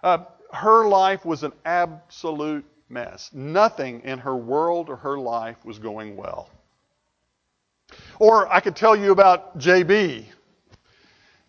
Uh, 0.03 0.19
her 0.53 0.87
life 0.87 1.25
was 1.25 1.43
an 1.43 1.53
absolute 1.65 2.65
mess. 2.89 3.29
Nothing 3.33 4.01
in 4.01 4.19
her 4.19 4.35
world 4.35 4.89
or 4.89 4.97
her 4.97 5.17
life 5.17 5.63
was 5.65 5.79
going 5.79 6.15
well. 6.17 6.49
Or 8.19 8.51
I 8.51 8.59
could 8.59 8.75
tell 8.75 8.95
you 8.95 9.11
about 9.11 9.57
JB. 9.57 10.25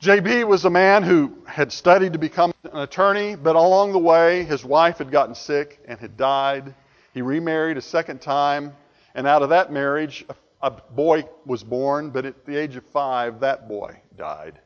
JB 0.00 0.46
was 0.48 0.64
a 0.64 0.70
man 0.70 1.04
who 1.04 1.32
had 1.46 1.70
studied 1.70 2.12
to 2.14 2.18
become 2.18 2.52
an 2.64 2.80
attorney, 2.80 3.36
but 3.36 3.54
along 3.54 3.92
the 3.92 3.98
way, 3.98 4.42
his 4.44 4.64
wife 4.64 4.98
had 4.98 5.12
gotten 5.12 5.34
sick 5.34 5.78
and 5.86 5.98
had 6.00 6.16
died. 6.16 6.74
He 7.14 7.22
remarried 7.22 7.76
a 7.76 7.82
second 7.82 8.20
time, 8.20 8.72
and 9.14 9.28
out 9.28 9.42
of 9.42 9.50
that 9.50 9.70
marriage, 9.72 10.24
a, 10.60 10.70
boy 10.70 11.24
was 11.46 11.62
born, 11.62 12.10
but 12.10 12.24
at 12.24 12.44
the 12.46 12.56
age 12.56 12.74
of 12.74 12.84
five, 12.86 13.40
that 13.40 13.68
boy 13.68 14.00
died. 14.16 14.58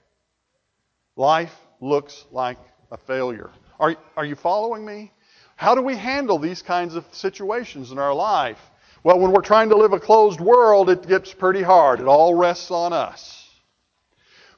Life 1.16 1.54
looks 1.80 2.24
like 2.30 2.58
a 2.90 2.96
failure. 2.96 3.50
Are, 3.78 3.96
are 4.16 4.24
you 4.24 4.34
following 4.34 4.84
me? 4.84 5.12
How 5.56 5.74
do 5.74 5.82
we 5.82 5.96
handle 5.96 6.38
these 6.38 6.62
kinds 6.62 6.94
of 6.94 7.04
situations 7.12 7.90
in 7.90 7.98
our 7.98 8.14
life? 8.14 8.58
Well, 9.02 9.18
when 9.18 9.32
we're 9.32 9.42
trying 9.42 9.68
to 9.70 9.76
live 9.76 9.92
a 9.92 10.00
closed 10.00 10.40
world, 10.40 10.90
it 10.90 11.06
gets 11.06 11.32
pretty 11.32 11.62
hard. 11.62 12.00
It 12.00 12.06
all 12.06 12.34
rests 12.34 12.70
on 12.70 12.92
us. 12.92 13.48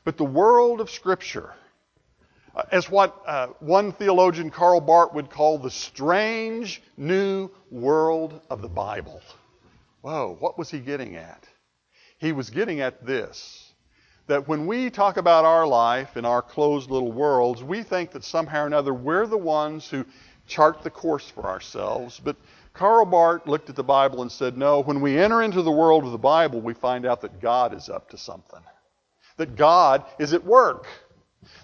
But 0.04 0.16
the 0.16 0.24
world 0.24 0.80
of 0.80 0.90
Scripture, 0.90 1.52
uh, 2.54 2.62
as 2.72 2.90
what 2.90 3.14
uh, 3.26 3.48
one 3.60 3.92
theologian, 3.92 4.50
Karl 4.50 4.80
Barth, 4.80 5.12
would 5.14 5.30
call 5.30 5.58
the 5.58 5.70
strange 5.70 6.82
new 6.96 7.50
world 7.70 8.40
of 8.48 8.62
the 8.62 8.68
Bible. 8.68 9.20
Whoa, 10.00 10.36
what 10.40 10.56
was 10.56 10.70
he 10.70 10.78
getting 10.78 11.16
at? 11.16 11.46
He 12.18 12.32
was 12.32 12.50
getting 12.50 12.80
at 12.80 13.04
this 13.04 13.67
that 14.28 14.46
when 14.46 14.66
we 14.66 14.90
talk 14.90 15.16
about 15.16 15.44
our 15.44 15.66
life 15.66 16.16
in 16.16 16.24
our 16.24 16.40
closed 16.40 16.90
little 16.90 17.12
worlds, 17.12 17.62
we 17.62 17.82
think 17.82 18.12
that 18.12 18.24
somehow 18.24 18.62
or 18.62 18.66
another 18.66 18.94
we're 18.94 19.26
the 19.26 19.36
ones 19.36 19.88
who 19.88 20.04
chart 20.46 20.82
the 20.82 20.90
course 20.90 21.28
for 21.28 21.46
ourselves. 21.46 22.20
But 22.22 22.36
Karl 22.72 23.04
Barth 23.04 23.46
looked 23.46 23.68
at 23.68 23.76
the 23.76 23.82
Bible 23.82 24.22
and 24.22 24.30
said, 24.30 24.56
no, 24.56 24.80
when 24.80 25.00
we 25.00 25.18
enter 25.18 25.42
into 25.42 25.62
the 25.62 25.70
world 25.70 26.04
of 26.04 26.12
the 26.12 26.18
Bible, 26.18 26.60
we 26.60 26.74
find 26.74 27.04
out 27.04 27.20
that 27.22 27.40
God 27.40 27.74
is 27.74 27.88
up 27.88 28.08
to 28.10 28.16
something, 28.16 28.62
that 29.36 29.56
God 29.56 30.04
is 30.18 30.32
at 30.32 30.44
work. 30.44 30.86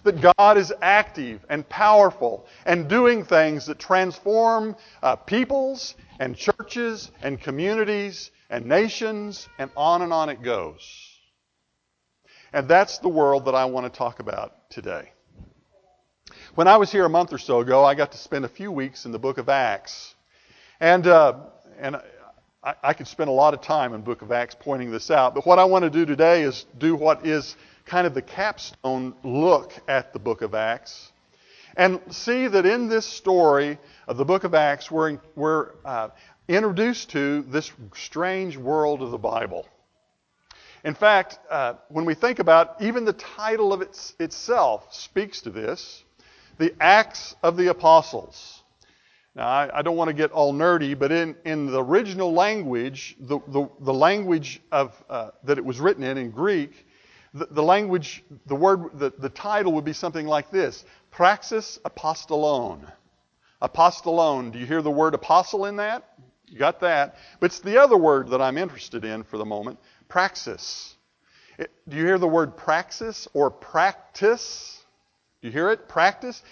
That 0.04 0.20
God 0.38 0.56
is 0.56 0.72
active 0.80 1.44
and 1.50 1.68
powerful 1.68 2.46
and 2.64 2.88
doing 2.88 3.24
things 3.24 3.66
that 3.66 3.78
transform 3.78 4.76
uh, 5.02 5.16
peoples 5.16 5.96
and 6.20 6.36
churches 6.36 7.10
and 7.22 7.40
communities 7.40 8.30
and 8.48 8.66
nations, 8.66 9.48
and 9.58 9.70
on 9.76 10.02
and 10.02 10.12
on 10.12 10.28
it 10.28 10.42
goes. 10.42 11.03
And 12.54 12.68
that's 12.68 12.98
the 12.98 13.08
world 13.08 13.46
that 13.46 13.56
I 13.56 13.64
want 13.64 13.92
to 13.92 13.98
talk 13.98 14.20
about 14.20 14.70
today. 14.70 15.10
When 16.54 16.68
I 16.68 16.76
was 16.76 16.92
here 16.92 17.04
a 17.04 17.08
month 17.08 17.32
or 17.32 17.38
so 17.38 17.58
ago, 17.58 17.84
I 17.84 17.96
got 17.96 18.12
to 18.12 18.18
spend 18.18 18.44
a 18.44 18.48
few 18.48 18.70
weeks 18.70 19.06
in 19.06 19.10
the 19.10 19.18
book 19.18 19.38
of 19.38 19.48
Acts. 19.48 20.14
And, 20.78 21.04
uh, 21.04 21.34
and 21.80 21.96
I, 22.62 22.74
I 22.80 22.92
could 22.92 23.08
spend 23.08 23.28
a 23.28 23.32
lot 23.32 23.54
of 23.54 23.60
time 23.60 23.92
in 23.92 24.02
book 24.02 24.22
of 24.22 24.30
Acts 24.30 24.54
pointing 24.54 24.92
this 24.92 25.10
out. 25.10 25.34
But 25.34 25.44
what 25.44 25.58
I 25.58 25.64
want 25.64 25.82
to 25.82 25.90
do 25.90 26.06
today 26.06 26.42
is 26.42 26.64
do 26.78 26.94
what 26.94 27.26
is 27.26 27.56
kind 27.86 28.06
of 28.06 28.14
the 28.14 28.22
capstone 28.22 29.14
look 29.24 29.72
at 29.88 30.12
the 30.12 30.20
book 30.20 30.40
of 30.40 30.54
Acts. 30.54 31.10
And 31.76 32.00
see 32.10 32.46
that 32.46 32.64
in 32.64 32.88
this 32.88 33.04
story 33.04 33.78
of 34.06 34.16
the 34.16 34.24
book 34.24 34.44
of 34.44 34.54
Acts, 34.54 34.92
we're, 34.92 35.18
we're 35.34 35.70
uh, 35.84 36.10
introduced 36.46 37.10
to 37.10 37.42
this 37.48 37.72
strange 37.96 38.56
world 38.56 39.02
of 39.02 39.10
the 39.10 39.18
Bible. 39.18 39.66
In 40.84 40.94
fact, 40.94 41.38
uh, 41.50 41.74
when 41.88 42.04
we 42.04 42.14
think 42.14 42.38
about 42.38 42.80
even 42.82 43.06
the 43.06 43.14
title 43.14 43.72
of 43.72 43.80
it 43.80 44.12
itself 44.20 44.94
speaks 44.94 45.40
to 45.42 45.50
this 45.50 46.04
the 46.58 46.74
Acts 46.78 47.34
of 47.42 47.56
the 47.56 47.68
Apostles. 47.68 48.62
Now, 49.34 49.48
I, 49.48 49.78
I 49.78 49.82
don't 49.82 49.96
want 49.96 50.08
to 50.08 50.14
get 50.14 50.30
all 50.30 50.54
nerdy, 50.54 50.96
but 50.96 51.10
in, 51.10 51.34
in 51.44 51.66
the 51.66 51.82
original 51.82 52.32
language, 52.32 53.16
the, 53.18 53.40
the, 53.48 53.68
the 53.80 53.92
language 53.92 54.60
of, 54.70 54.92
uh, 55.10 55.30
that 55.42 55.58
it 55.58 55.64
was 55.64 55.80
written 55.80 56.04
in, 56.04 56.16
in 56.16 56.30
Greek, 56.30 56.86
the, 57.32 57.46
the 57.46 57.62
language, 57.62 58.22
the 58.46 58.54
word, 58.54 58.90
the, 58.94 59.12
the 59.18 59.30
title 59.30 59.72
would 59.72 59.84
be 59.84 59.92
something 59.92 60.26
like 60.26 60.50
this 60.50 60.84
Praxis 61.10 61.80
Apostolone. 61.84 62.88
Apostolone. 63.60 64.52
Do 64.52 64.60
you 64.60 64.66
hear 64.66 64.82
the 64.82 64.90
word 64.90 65.14
apostle 65.14 65.64
in 65.64 65.76
that? 65.76 66.08
You 66.46 66.58
got 66.58 66.80
that. 66.80 67.16
But 67.40 67.46
it's 67.46 67.60
the 67.60 67.80
other 67.80 67.96
word 67.96 68.28
that 68.28 68.40
I'm 68.40 68.58
interested 68.58 69.04
in 69.04 69.22
for 69.22 69.38
the 69.38 69.44
moment 69.44 69.78
praxis. 70.08 70.94
It, 71.58 71.70
do 71.88 71.96
you 71.96 72.04
hear 72.04 72.18
the 72.18 72.28
word 72.28 72.56
praxis 72.56 73.28
or 73.32 73.50
practice? 73.50 74.84
Do 75.40 75.48
You 75.48 75.52
hear 75.52 75.70
it? 75.70 75.88
Practice. 75.88 76.42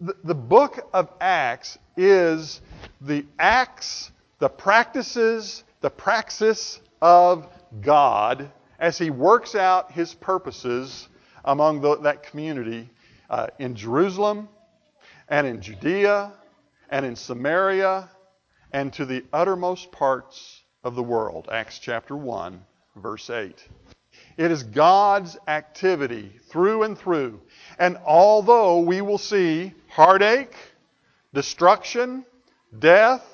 The, 0.00 0.16
the 0.24 0.34
book 0.34 0.88
of 0.92 1.10
Acts 1.20 1.78
is 1.96 2.60
the 3.00 3.24
Acts 3.38 4.10
the 4.38 4.48
practices, 4.48 5.64
the 5.80 5.90
praxis 5.90 6.80
of 7.00 7.46
God 7.80 8.50
as 8.78 8.98
He 8.98 9.10
works 9.10 9.54
out 9.54 9.92
His 9.92 10.14
purposes 10.14 11.08
among 11.44 11.80
the, 11.80 11.96
that 11.98 12.22
community 12.24 12.90
uh, 13.30 13.48
in 13.58 13.74
Jerusalem 13.74 14.48
and 15.28 15.46
in 15.46 15.60
Judea 15.60 16.32
and 16.90 17.06
in 17.06 17.16
Samaria 17.16 18.10
and 18.76 18.92
to 18.92 19.06
the 19.06 19.24
uttermost 19.32 19.90
parts 19.90 20.62
of 20.84 20.94
the 20.94 21.02
world. 21.02 21.48
Acts 21.50 21.78
chapter 21.78 22.14
1, 22.14 22.60
verse 22.96 23.30
8. 23.30 23.56
It 24.36 24.50
is 24.50 24.64
God's 24.64 25.38
activity 25.48 26.30
through 26.50 26.82
and 26.82 26.98
through. 26.98 27.40
And 27.78 27.96
although 28.04 28.80
we 28.80 29.00
will 29.00 29.16
see 29.16 29.72
heartache, 29.88 30.54
destruction, 31.32 32.26
death, 32.78 33.24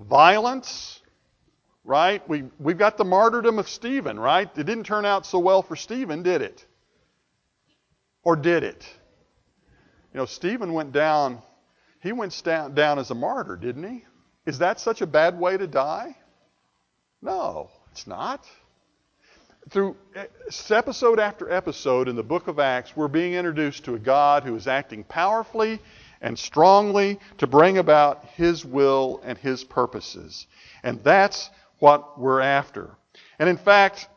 violence, 0.00 1.00
right? 1.84 2.28
We, 2.28 2.46
we've 2.58 2.76
got 2.76 2.96
the 2.96 3.04
martyrdom 3.04 3.60
of 3.60 3.68
Stephen, 3.68 4.18
right? 4.18 4.50
It 4.58 4.66
didn't 4.66 4.84
turn 4.84 5.04
out 5.04 5.26
so 5.26 5.38
well 5.38 5.62
for 5.62 5.76
Stephen, 5.76 6.24
did 6.24 6.42
it? 6.42 6.66
Or 8.24 8.34
did 8.34 8.64
it? 8.64 8.84
You 10.12 10.18
know, 10.18 10.26
Stephen 10.26 10.72
went 10.72 10.90
down, 10.90 11.40
he 12.00 12.10
went 12.10 12.42
down 12.44 12.98
as 12.98 13.12
a 13.12 13.14
martyr, 13.14 13.54
didn't 13.54 13.88
he? 13.88 14.04
Is 14.44 14.58
that 14.58 14.80
such 14.80 15.00
a 15.00 15.06
bad 15.06 15.38
way 15.38 15.56
to 15.56 15.66
die? 15.66 16.16
No, 17.20 17.70
it's 17.92 18.06
not. 18.06 18.44
Through 19.70 19.96
episode 20.70 21.20
after 21.20 21.50
episode 21.50 22.08
in 22.08 22.16
the 22.16 22.24
book 22.24 22.48
of 22.48 22.58
Acts, 22.58 22.96
we're 22.96 23.06
being 23.06 23.34
introduced 23.34 23.84
to 23.84 23.94
a 23.94 23.98
God 23.98 24.42
who 24.42 24.56
is 24.56 24.66
acting 24.66 25.04
powerfully 25.04 25.78
and 26.20 26.36
strongly 26.36 27.20
to 27.38 27.46
bring 27.46 27.78
about 27.78 28.24
His 28.34 28.64
will 28.64 29.20
and 29.24 29.38
His 29.38 29.62
purposes. 29.62 30.48
And 30.82 31.02
that's 31.04 31.48
what 31.78 32.18
we're 32.18 32.40
after. 32.40 32.90
And 33.38 33.48
in 33.48 33.56
fact, 33.56 34.08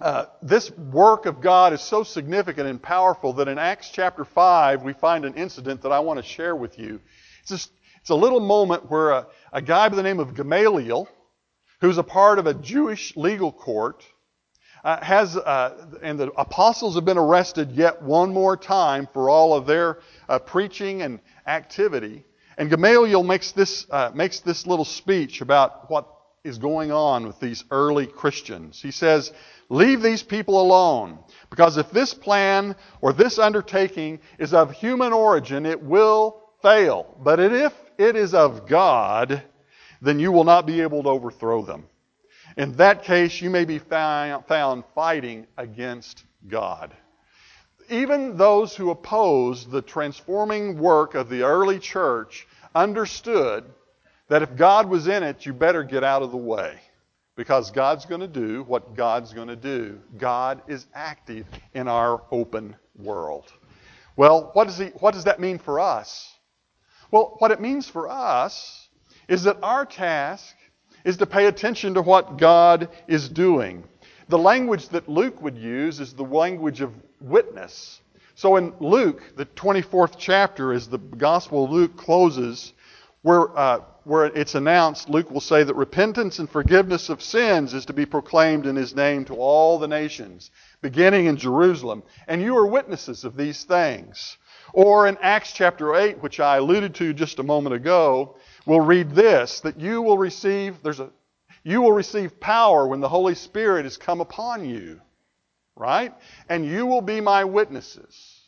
uh, 0.00 0.26
this 0.42 0.70
work 0.70 1.26
of 1.26 1.40
God 1.40 1.72
is 1.74 1.82
so 1.82 2.02
significant 2.02 2.68
and 2.68 2.82
powerful 2.82 3.34
that 3.34 3.48
in 3.48 3.58
Acts 3.58 3.90
chapter 3.90 4.24
5, 4.24 4.82
we 4.82 4.94
find 4.94 5.24
an 5.24 5.34
incident 5.34 5.82
that 5.82 5.92
I 5.92 6.00
want 6.00 6.18
to 6.18 6.22
share 6.22 6.56
with 6.56 6.78
you. 6.78 7.00
It's, 7.40 7.50
just, 7.50 7.70
it's 8.04 8.10
a 8.10 8.14
little 8.14 8.40
moment 8.40 8.90
where 8.90 9.12
a, 9.12 9.26
a 9.50 9.62
guy 9.62 9.88
by 9.88 9.96
the 9.96 10.02
name 10.02 10.20
of 10.20 10.34
Gamaliel, 10.34 11.08
who's 11.80 11.96
a 11.96 12.02
part 12.02 12.38
of 12.38 12.46
a 12.46 12.52
Jewish 12.52 13.16
legal 13.16 13.50
court, 13.50 14.04
uh, 14.84 15.02
has, 15.02 15.38
uh, 15.38 15.86
and 16.02 16.20
the 16.20 16.30
apostles 16.32 16.96
have 16.96 17.06
been 17.06 17.16
arrested 17.16 17.70
yet 17.72 18.02
one 18.02 18.30
more 18.30 18.58
time 18.58 19.08
for 19.14 19.30
all 19.30 19.54
of 19.54 19.64
their 19.64 20.00
uh, 20.28 20.38
preaching 20.38 21.00
and 21.00 21.18
activity. 21.46 22.26
And 22.58 22.68
Gamaliel 22.68 23.22
makes 23.22 23.52
this, 23.52 23.86
uh, 23.90 24.10
makes 24.14 24.40
this 24.40 24.66
little 24.66 24.84
speech 24.84 25.40
about 25.40 25.90
what 25.90 26.06
is 26.44 26.58
going 26.58 26.92
on 26.92 27.26
with 27.26 27.40
these 27.40 27.64
early 27.70 28.06
Christians. 28.06 28.82
He 28.82 28.90
says, 28.90 29.32
Leave 29.70 30.02
these 30.02 30.22
people 30.22 30.60
alone, 30.60 31.20
because 31.48 31.78
if 31.78 31.90
this 31.90 32.12
plan 32.12 32.76
or 33.00 33.14
this 33.14 33.38
undertaking 33.38 34.20
is 34.38 34.52
of 34.52 34.72
human 34.72 35.14
origin, 35.14 35.64
it 35.64 35.82
will 35.82 36.42
fail. 36.60 37.16
But 37.24 37.40
if 37.40 37.72
it 37.98 38.16
is 38.16 38.34
of 38.34 38.66
God, 38.66 39.42
then 40.00 40.18
you 40.18 40.32
will 40.32 40.44
not 40.44 40.66
be 40.66 40.80
able 40.80 41.02
to 41.02 41.08
overthrow 41.08 41.62
them. 41.62 41.86
In 42.56 42.76
that 42.76 43.02
case, 43.02 43.40
you 43.40 43.50
may 43.50 43.64
be 43.64 43.78
found 43.78 44.84
fighting 44.94 45.46
against 45.56 46.24
God. 46.46 46.94
Even 47.90 48.36
those 48.36 48.76
who 48.76 48.90
opposed 48.90 49.70
the 49.70 49.82
transforming 49.82 50.78
work 50.78 51.14
of 51.14 51.28
the 51.28 51.42
early 51.42 51.78
church 51.78 52.46
understood 52.74 53.64
that 54.28 54.42
if 54.42 54.56
God 54.56 54.88
was 54.88 55.06
in 55.06 55.22
it, 55.22 55.44
you 55.44 55.52
better 55.52 55.82
get 55.82 56.04
out 56.04 56.22
of 56.22 56.30
the 56.30 56.36
way. 56.36 56.78
Because 57.36 57.72
God's 57.72 58.06
going 58.06 58.20
to 58.20 58.28
do 58.28 58.62
what 58.62 58.94
God's 58.94 59.32
going 59.32 59.48
to 59.48 59.56
do. 59.56 60.00
God 60.16 60.62
is 60.68 60.86
active 60.94 61.46
in 61.74 61.88
our 61.88 62.22
open 62.30 62.76
world. 62.96 63.52
Well, 64.16 64.50
what 64.52 64.68
does, 64.68 64.78
he, 64.78 64.86
what 64.86 65.14
does 65.14 65.24
that 65.24 65.40
mean 65.40 65.58
for 65.58 65.80
us? 65.80 66.32
Well, 67.14 67.36
what 67.38 67.52
it 67.52 67.60
means 67.60 67.88
for 67.88 68.10
us 68.10 68.88
is 69.28 69.44
that 69.44 69.58
our 69.62 69.86
task 69.86 70.56
is 71.04 71.18
to 71.18 71.26
pay 71.26 71.46
attention 71.46 71.94
to 71.94 72.02
what 72.02 72.38
God 72.38 72.88
is 73.06 73.28
doing. 73.28 73.84
The 74.28 74.36
language 74.36 74.88
that 74.88 75.08
Luke 75.08 75.40
would 75.40 75.56
use 75.56 76.00
is 76.00 76.12
the 76.12 76.24
language 76.24 76.80
of 76.80 76.92
witness. 77.20 78.00
So 78.34 78.56
in 78.56 78.72
Luke, 78.80 79.22
the 79.36 79.46
24th 79.46 80.16
chapter, 80.18 80.72
as 80.72 80.88
the 80.88 80.98
Gospel 80.98 81.66
of 81.66 81.70
Luke 81.70 81.96
closes, 81.96 82.72
where, 83.22 83.56
uh, 83.56 83.82
where 84.02 84.24
it's 84.24 84.56
announced, 84.56 85.08
Luke 85.08 85.30
will 85.30 85.40
say 85.40 85.62
that 85.62 85.76
repentance 85.76 86.40
and 86.40 86.50
forgiveness 86.50 87.10
of 87.10 87.22
sins 87.22 87.74
is 87.74 87.86
to 87.86 87.92
be 87.92 88.06
proclaimed 88.06 88.66
in 88.66 88.74
his 88.74 88.92
name 88.92 89.24
to 89.26 89.34
all 89.34 89.78
the 89.78 89.86
nations, 89.86 90.50
beginning 90.82 91.26
in 91.26 91.36
Jerusalem. 91.36 92.02
And 92.26 92.42
you 92.42 92.56
are 92.56 92.66
witnesses 92.66 93.22
of 93.22 93.36
these 93.36 93.62
things. 93.62 94.36
Or 94.74 95.06
in 95.06 95.16
Acts 95.22 95.52
chapter 95.52 95.94
8, 95.94 96.20
which 96.20 96.40
I 96.40 96.56
alluded 96.56 96.96
to 96.96 97.14
just 97.14 97.38
a 97.38 97.44
moment 97.44 97.76
ago, 97.76 98.36
we'll 98.66 98.80
read 98.80 99.12
this 99.12 99.60
that 99.60 99.78
you 99.78 100.02
will 100.02 100.18
receive 100.18 100.82
there's 100.82 100.98
a 100.98 101.10
you 101.62 101.80
will 101.80 101.92
receive 101.92 102.40
power 102.40 102.86
when 102.86 103.00
the 103.00 103.08
Holy 103.08 103.36
Spirit 103.36 103.84
has 103.84 103.96
come 103.96 104.20
upon 104.20 104.68
you, 104.68 105.00
right? 105.76 106.12
And 106.48 106.66
you 106.66 106.86
will 106.86 107.00
be 107.02 107.20
my 107.20 107.44
witnesses 107.44 108.42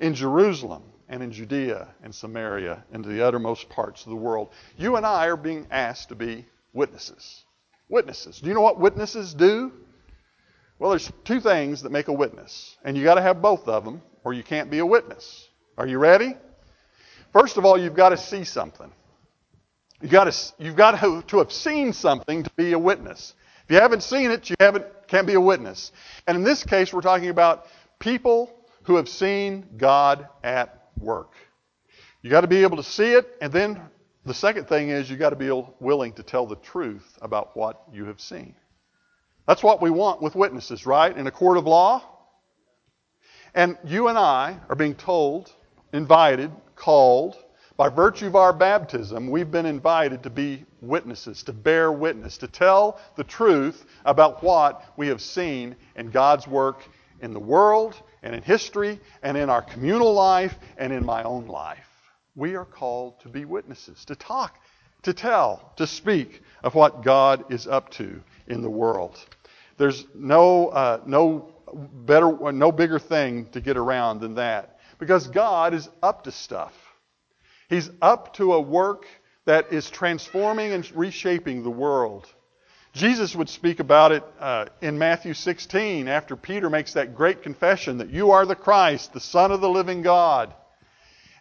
in 0.00 0.14
Jerusalem 0.14 0.82
and 1.10 1.22
in 1.22 1.30
Judea 1.30 1.88
and 2.02 2.12
Samaria 2.12 2.82
and 2.90 3.04
to 3.04 3.10
the 3.10 3.22
uttermost 3.22 3.68
parts 3.68 4.04
of 4.04 4.10
the 4.10 4.16
world. 4.16 4.48
You 4.78 4.96
and 4.96 5.04
I 5.04 5.26
are 5.26 5.36
being 5.36 5.66
asked 5.70 6.08
to 6.08 6.14
be 6.14 6.46
witnesses. 6.72 7.44
Witnesses. 7.90 8.40
Do 8.40 8.48
you 8.48 8.54
know 8.54 8.62
what 8.62 8.80
witnesses 8.80 9.34
do? 9.34 9.72
Well, 10.78 10.88
there's 10.90 11.12
two 11.24 11.40
things 11.40 11.82
that 11.82 11.92
make 11.92 12.08
a 12.08 12.12
witness, 12.12 12.78
and 12.82 12.96
you 12.96 13.04
got 13.04 13.16
to 13.16 13.22
have 13.22 13.42
both 13.42 13.68
of 13.68 13.84
them, 13.84 14.00
or 14.24 14.32
you 14.32 14.42
can't 14.42 14.70
be 14.70 14.78
a 14.78 14.86
witness. 14.86 15.48
Are 15.78 15.86
you 15.86 15.98
ready? 15.98 16.34
First 17.32 17.56
of 17.56 17.64
all, 17.64 17.78
you've 17.78 17.94
got 17.94 18.10
to 18.10 18.16
see 18.16 18.44
something. 18.44 18.90
You 20.00 20.08
got 20.08 20.32
to, 20.32 20.52
you've 20.58 20.76
got 20.76 21.00
to, 21.00 21.22
to 21.22 21.38
have 21.38 21.52
seen 21.52 21.92
something 21.92 22.42
to 22.42 22.50
be 22.56 22.72
a 22.72 22.78
witness. 22.78 23.34
If 23.64 23.74
you 23.74 23.80
haven't 23.80 24.02
seen 24.02 24.30
it, 24.30 24.50
you 24.50 24.56
haven't, 24.60 24.84
can't 25.08 25.26
be 25.26 25.34
a 25.34 25.40
witness. 25.40 25.92
And 26.26 26.36
in 26.36 26.42
this 26.42 26.64
case, 26.64 26.92
we're 26.92 27.00
talking 27.00 27.28
about 27.28 27.66
people 27.98 28.52
who 28.82 28.96
have 28.96 29.08
seen 29.08 29.66
God 29.76 30.28
at 30.42 30.90
work. 30.98 31.32
You 32.22 32.30
got 32.30 32.42
to 32.42 32.46
be 32.46 32.62
able 32.62 32.76
to 32.76 32.82
see 32.82 33.12
it, 33.12 33.36
and 33.40 33.52
then 33.52 33.80
the 34.24 34.34
second 34.34 34.68
thing 34.68 34.88
is 34.90 35.10
you 35.10 35.16
got 35.16 35.30
to 35.30 35.36
be 35.36 35.50
willing 35.80 36.12
to 36.14 36.22
tell 36.22 36.46
the 36.46 36.56
truth 36.56 37.18
about 37.20 37.56
what 37.56 37.82
you 37.92 38.06
have 38.06 38.20
seen. 38.20 38.54
That's 39.46 39.62
what 39.62 39.82
we 39.82 39.90
want 39.90 40.22
with 40.22 40.34
witnesses, 40.34 40.86
right? 40.86 41.14
In 41.14 41.26
a 41.26 41.30
court 41.30 41.58
of 41.58 41.66
law. 41.66 42.02
And 43.54 43.78
you 43.84 44.08
and 44.08 44.18
I 44.18 44.58
are 44.68 44.74
being 44.74 44.94
told, 44.94 45.52
invited, 45.92 46.50
called 46.74 47.36
by 47.76 47.88
virtue 47.88 48.26
of 48.26 48.36
our 48.36 48.52
baptism, 48.52 49.30
we've 49.30 49.50
been 49.50 49.66
invited 49.66 50.22
to 50.22 50.30
be 50.30 50.64
witnesses, 50.80 51.42
to 51.44 51.52
bear 51.52 51.90
witness, 51.90 52.38
to 52.38 52.46
tell 52.46 53.00
the 53.16 53.24
truth 53.24 53.84
about 54.04 54.42
what 54.42 54.84
we 54.96 55.08
have 55.08 55.20
seen 55.20 55.74
in 55.96 56.10
God's 56.10 56.46
work 56.46 56.84
in 57.20 57.32
the 57.32 57.40
world 57.40 58.00
and 58.22 58.34
in 58.34 58.42
history 58.42 59.00
and 59.22 59.36
in 59.36 59.50
our 59.50 59.62
communal 59.62 60.12
life 60.12 60.56
and 60.76 60.92
in 60.92 61.04
my 61.04 61.24
own 61.24 61.46
life. 61.46 61.88
We 62.36 62.54
are 62.54 62.64
called 62.64 63.20
to 63.20 63.28
be 63.28 63.44
witnesses, 63.44 64.04
to 64.06 64.14
talk, 64.14 64.58
to 65.02 65.12
tell, 65.12 65.72
to 65.76 65.86
speak 65.86 66.42
of 66.62 66.74
what 66.74 67.02
God 67.02 67.52
is 67.52 67.66
up 67.66 67.90
to 67.92 68.20
in 68.46 68.62
the 68.62 68.70
world. 68.70 69.18
There's 69.78 70.06
no, 70.14 70.68
uh, 70.68 71.00
no 71.06 71.53
better, 71.74 72.52
no 72.52 72.72
bigger 72.72 72.98
thing 72.98 73.46
to 73.52 73.60
get 73.60 73.76
around 73.76 74.20
than 74.20 74.34
that. 74.36 74.78
Because 74.98 75.26
God 75.26 75.74
is 75.74 75.88
up 76.02 76.24
to 76.24 76.32
stuff. 76.32 76.72
He's 77.68 77.90
up 78.00 78.34
to 78.34 78.54
a 78.54 78.60
work 78.60 79.06
that 79.46 79.72
is 79.72 79.90
transforming 79.90 80.72
and 80.72 80.90
reshaping 80.94 81.62
the 81.62 81.70
world. 81.70 82.26
Jesus 82.92 83.34
would 83.34 83.48
speak 83.48 83.80
about 83.80 84.12
it 84.12 84.22
uh, 84.38 84.66
in 84.80 84.98
Matthew 84.98 85.34
16 85.34 86.06
after 86.06 86.36
Peter 86.36 86.70
makes 86.70 86.92
that 86.92 87.16
great 87.16 87.42
confession 87.42 87.98
that 87.98 88.10
you 88.10 88.30
are 88.30 88.46
the 88.46 88.54
Christ, 88.54 89.12
the 89.12 89.20
Son 89.20 89.50
of 89.50 89.60
the 89.60 89.68
living 89.68 90.02
God. 90.02 90.54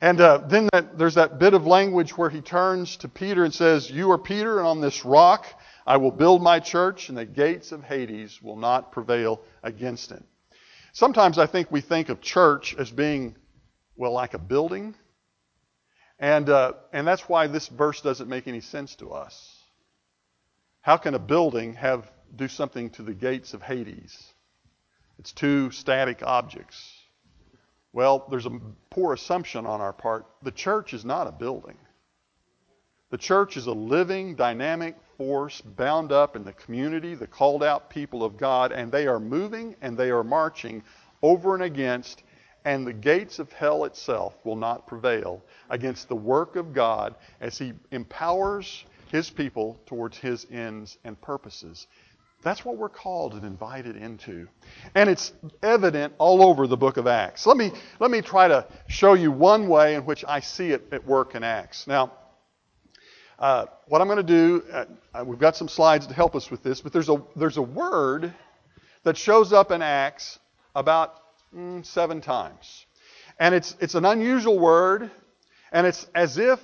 And 0.01 0.19
uh, 0.19 0.39
then 0.49 0.67
that, 0.73 0.97
there's 0.97 1.13
that 1.13 1.39
bit 1.39 1.53
of 1.53 1.67
language 1.67 2.17
where 2.17 2.29
he 2.29 2.41
turns 2.41 2.97
to 2.97 3.07
Peter 3.07 3.45
and 3.45 3.53
says, 3.53 3.89
You 3.89 4.11
are 4.11 4.17
Peter, 4.17 4.57
and 4.57 4.67
on 4.67 4.81
this 4.81 5.05
rock 5.05 5.45
I 5.85 5.97
will 5.97 6.11
build 6.11 6.41
my 6.41 6.59
church, 6.59 7.09
and 7.09 7.17
the 7.17 7.25
gates 7.25 7.71
of 7.71 7.83
Hades 7.83 8.41
will 8.41 8.55
not 8.55 8.91
prevail 8.91 9.41
against 9.61 10.11
it. 10.11 10.23
Sometimes 10.93 11.37
I 11.37 11.45
think 11.45 11.71
we 11.71 11.81
think 11.81 12.09
of 12.09 12.21
church 12.21 12.75
as 12.77 12.89
being, 12.89 13.35
well, 13.95 14.13
like 14.13 14.33
a 14.33 14.39
building 14.39 14.95
and, 16.23 16.49
uh, 16.49 16.73
and 16.93 17.05
that's 17.05 17.27
why 17.27 17.47
this 17.47 17.67
verse 17.67 17.99
doesn't 17.99 18.29
make 18.29 18.47
any 18.47 18.61
sense 18.61 18.95
to 18.95 19.11
us. 19.11 19.57
How 20.79 20.95
can 20.95 21.15
a 21.15 21.19
building 21.19 21.73
have 21.73 22.09
do 22.33 22.47
something 22.47 22.89
to 22.91 23.01
the 23.01 23.13
gates 23.13 23.53
of 23.53 23.61
Hades? 23.61 24.33
It's 25.19 25.33
two 25.33 25.71
static 25.71 26.23
objects. 26.23 26.81
Well, 27.91 28.25
there's 28.29 28.45
a 28.45 28.59
poor 28.89 29.13
assumption 29.13 29.65
on 29.65 29.81
our 29.81 29.91
part. 29.91 30.25
The 30.41 30.51
church 30.51 30.93
is 30.93 31.03
not 31.03 31.27
a 31.27 31.31
building. 31.33 31.77
The 33.13 33.19
church 33.19 33.57
is 33.57 33.67
a 33.67 33.71
living, 33.71 34.33
dynamic 34.33 34.95
force 35.19 35.61
bound 35.61 36.11
up 36.11 36.35
in 36.35 36.43
the 36.43 36.53
community, 36.53 37.13
the 37.13 37.27
called 37.27 37.63
out 37.63 37.87
people 37.87 38.23
of 38.23 38.37
God, 38.37 38.71
and 38.71 38.91
they 38.91 39.05
are 39.05 39.19
moving 39.19 39.75
and 39.83 39.95
they 39.95 40.09
are 40.09 40.23
marching 40.23 40.81
over 41.21 41.53
and 41.53 41.61
against, 41.61 42.23
and 42.65 42.87
the 42.87 42.91
gates 42.91 43.37
of 43.37 43.51
hell 43.51 43.85
itself 43.85 44.33
will 44.43 44.55
not 44.55 44.87
prevail 44.87 45.43
against 45.69 46.09
the 46.09 46.15
work 46.15 46.55
of 46.55 46.73
God 46.73 47.13
as 47.39 47.55
He 47.55 47.73
empowers 47.91 48.83
His 49.11 49.29
people 49.29 49.79
towards 49.85 50.17
His 50.17 50.47
ends 50.49 50.97
and 51.03 51.21
purposes. 51.21 51.85
That's 52.41 52.65
what 52.65 52.77
we're 52.77 52.89
called 52.89 53.35
and 53.35 53.43
invited 53.45 53.95
into. 53.95 54.47
And 54.95 55.07
it's 55.07 55.33
evident 55.61 56.15
all 56.17 56.41
over 56.41 56.65
the 56.65 56.77
book 56.77 56.97
of 56.97 57.05
Acts. 57.05 57.45
Let 57.45 57.57
me, 57.57 57.73
let 57.99 58.09
me 58.09 58.21
try 58.21 58.47
to 58.47 58.65
show 58.87 59.13
you 59.13 59.31
one 59.31 59.67
way 59.67 59.93
in 59.93 60.03
which 60.03 60.25
I 60.27 60.39
see 60.39 60.71
it 60.71 60.87
at 60.91 61.05
work 61.05 61.35
in 61.35 61.43
Acts. 61.43 61.85
Now, 61.85 62.11
uh, 63.43 63.65
what 63.89 63.99
I'm 63.99 64.07
going 64.07 64.15
to 64.15 64.23
do, 64.23 64.63
uh, 64.71 64.85
we've 65.25 65.37
got 65.37 65.57
some 65.57 65.67
slides 65.67 66.07
to 66.07 66.13
help 66.13 66.33
us 66.33 66.49
with 66.49 66.63
this, 66.63 66.79
but 66.79 66.93
there's 66.93 67.09
a, 67.09 67.21
there's 67.35 67.57
a 67.57 67.61
word 67.61 68.33
that 69.03 69.17
shows 69.17 69.51
up 69.51 69.69
in 69.69 69.81
Acts 69.81 70.39
about 70.73 71.19
mm, 71.53 71.85
seven 71.85 72.21
times. 72.21 72.85
And 73.37 73.53
it's, 73.53 73.75
it's 73.81 73.95
an 73.95 74.05
unusual 74.05 74.57
word, 74.57 75.11
and 75.73 75.85
it's 75.85 76.07
as 76.15 76.37
if 76.37 76.57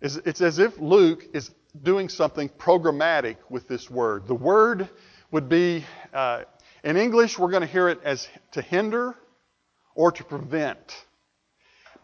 it's 0.00 0.40
as 0.40 0.58
if 0.58 0.78
Luke 0.78 1.26
is 1.34 1.50
doing 1.82 2.08
something 2.08 2.48
programmatic 2.48 3.36
with 3.50 3.68
this 3.68 3.90
word. 3.90 4.26
The 4.26 4.34
word 4.34 4.88
would 5.30 5.50
be, 5.50 5.84
uh, 6.14 6.44
in 6.82 6.96
English, 6.96 7.38
we're 7.38 7.50
going 7.50 7.60
to 7.60 7.68
hear 7.68 7.90
it 7.90 8.00
as 8.02 8.26
to 8.52 8.62
hinder 8.62 9.14
or 9.94 10.10
to 10.10 10.24
prevent. 10.24 11.04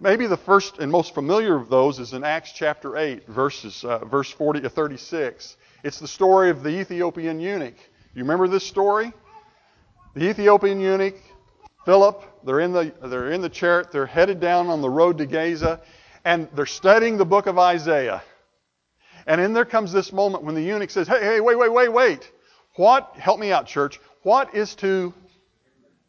Maybe 0.01 0.29
the 0.29 0.37
first 0.37 0.79
and 0.79 0.93
most 0.93 1.13
familiar 1.13 1.57
of 1.57 1.69
those 1.69 1.99
is 1.99 2.13
in 2.13 2.23
Acts 2.23 2.53
chapter 2.53 2.97
8, 2.97 3.27
verses, 3.27 3.83
uh, 3.85 4.05
verse 4.05 4.31
40 4.31 4.61
to 4.61 4.71
36. 4.71 5.57
It's 5.83 5.99
the 5.99 6.07
story 6.07 6.51
of 6.51 6.63
the 6.63 6.69
Ethiopian 6.69 7.41
eunuch. 7.41 7.75
You 8.15 8.23
remember 8.23 8.47
this 8.47 8.63
story? 8.65 9.13
The 10.15 10.31
Ethiopian 10.31 10.81
eunuch, 10.81 11.17
Philip, 11.85 12.23
they're 12.45 12.61
in 12.61 12.73
the, 12.73 12.93
they're 13.03 13.33
in 13.33 13.41
the 13.41 13.49
chariot, 13.49 13.91
they're 13.91 14.07
headed 14.07 14.39
down 14.39 14.69
on 14.69 14.83
the 14.83 14.89
road 14.89 15.19
to 15.19 15.27
Gaza, 15.27 15.81
and 16.25 16.47
they're 16.55 16.65
studying 16.65 17.17
the 17.17 17.27
book 17.27 17.47
of 17.47 17.59
Isaiah. 17.59 18.23
And 19.27 19.41
then 19.41 19.53
there 19.53 19.65
comes 19.65 19.91
this 19.91 20.13
moment 20.13 20.45
when 20.45 20.55
the 20.55 20.63
eunuch 20.63 20.91
says, 20.91 21.09
Hey, 21.09 21.21
hey, 21.21 21.41
wait, 21.41 21.59
wait, 21.59 21.73
wait, 21.73 21.93
wait. 21.93 22.31
What, 22.77 23.17
help 23.17 23.41
me 23.41 23.51
out, 23.51 23.67
church, 23.67 23.99
what 24.23 24.55
is 24.55 24.77
to 24.77 25.13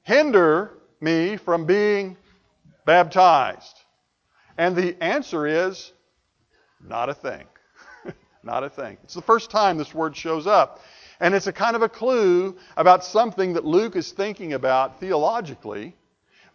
hinder 0.03 0.77
me 1.01 1.37
from 1.37 1.65
being 1.65 2.17
baptized? 2.89 3.81
And 4.57 4.75
the 4.75 5.01
answer 5.01 5.45
is 5.45 5.93
not 6.83 7.07
a 7.07 7.13
thing. 7.13 7.45
not 8.43 8.63
a 8.63 8.69
thing. 8.69 8.97
It's 9.03 9.13
the 9.13 9.21
first 9.21 9.51
time 9.51 9.77
this 9.77 9.93
word 9.93 10.17
shows 10.17 10.47
up. 10.47 10.79
And 11.19 11.35
it's 11.35 11.45
a 11.45 11.53
kind 11.53 11.75
of 11.75 11.83
a 11.83 11.89
clue 11.89 12.57
about 12.75 13.05
something 13.05 13.53
that 13.53 13.63
Luke 13.63 13.95
is 13.95 14.11
thinking 14.11 14.53
about 14.53 14.99
theologically. 14.99 15.95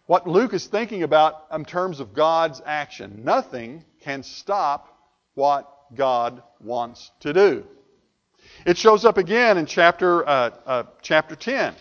What 0.07 0.27
Luke 0.27 0.53
is 0.53 0.67
thinking 0.67 1.03
about 1.03 1.45
in 1.53 1.63
terms 1.63 2.01
of 2.01 2.13
God's 2.13 2.61
action. 2.65 3.21
Nothing 3.23 3.85
can 4.01 4.21
stop 4.21 4.93
what 5.35 5.71
God 5.95 6.43
wants 6.59 7.11
to 7.21 7.31
do. 7.31 7.63
It 8.65 8.77
shows 8.77 9.05
up 9.05 9.17
again 9.17 9.57
in 9.57 9.67
chapter, 9.67 10.27
uh, 10.27 10.49
uh, 10.65 10.83
chapter 11.01 11.37
10. 11.37 11.75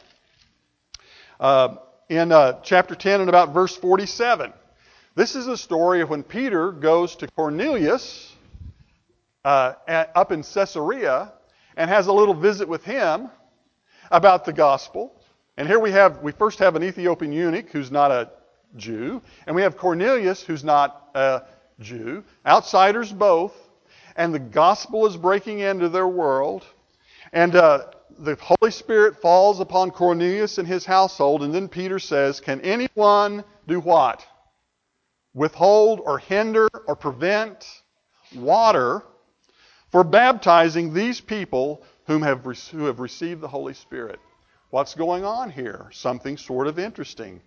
Uh, 1.41 1.77
in 2.09 2.33
uh, 2.33 2.61
chapter 2.63 2.95
10 2.95 3.21
and 3.21 3.29
about 3.29 3.55
verse 3.55 3.75
47. 3.77 4.53
This 5.15 5.35
is 5.35 5.47
a 5.47 5.57
story 5.57 6.01
of 6.01 6.11
when 6.11 6.23
Peter 6.23 6.73
goes 6.73 7.17
to 7.17 7.29
Cornelius 7.29 8.33
uh, 9.45 9.75
at, 9.87 10.11
up 10.15 10.33
in 10.33 10.43
Caesarea 10.43 11.33
and 11.77 11.89
has 11.89 12.07
a 12.07 12.13
little 12.13 12.35
visit 12.35 12.69
with 12.69 12.85
him 12.85 13.31
about 14.11 14.45
the 14.45 14.53
gospel. 14.53 15.21
And 15.57 15.69
here 15.69 15.79
we 15.79 15.93
have, 15.93 16.21
we 16.21 16.33
first 16.33 16.59
have 16.59 16.77
an 16.77 16.83
Ethiopian 16.83 17.33
eunuch 17.33 17.71
who's 17.71 17.91
not 17.91 18.11
a 18.11 18.31
Jew, 18.77 19.23
and 19.47 19.55
we 19.55 19.63
have 19.63 19.77
Cornelius 19.77 20.43
who's 20.43 20.65
not 20.65 21.11
a 21.15 21.43
Jew, 21.79 22.25
outsiders 22.45 23.13
both, 23.13 23.55
and 24.17 24.35
the 24.35 24.39
gospel 24.39 25.07
is 25.07 25.17
breaking 25.17 25.61
into 25.61 25.89
their 25.89 26.09
world. 26.09 26.65
And 27.33 27.55
uh, 27.55 27.87
the 28.19 28.37
Holy 28.41 28.71
Spirit 28.71 29.21
falls 29.21 29.61
upon 29.61 29.91
Cornelius 29.91 30.59
and 30.59 30.67
his 30.69 30.85
household, 30.85 31.43
and 31.43 31.55
then 31.55 31.69
Peter 31.69 31.99
says, 31.99 32.41
Can 32.41 32.61
anyone 32.61 33.45
do 33.67 33.81
what? 33.81 34.27
withhold 35.35 36.01
or 36.05 36.19
hinder 36.19 36.69
or 36.87 36.97
prevent 36.97 37.67
water 38.37 39.03
for 39.91 40.05
baptizing 40.05 40.95
these 40.95 41.21
people 41.21 41.83
whom 42.07 42.23
have, 42.23 42.45
who 42.71 42.87
have 42.87 43.01
received 43.01 43.41
the 43.41 43.49
Holy 43.49 43.75
Spirit. 43.75 44.21
What's 44.71 44.95
going 44.95 45.25
on 45.25 45.51
here? 45.51 45.89
Something 45.93 46.37
sort 46.37 46.67
of 46.67 46.79
interesting. 46.79 47.43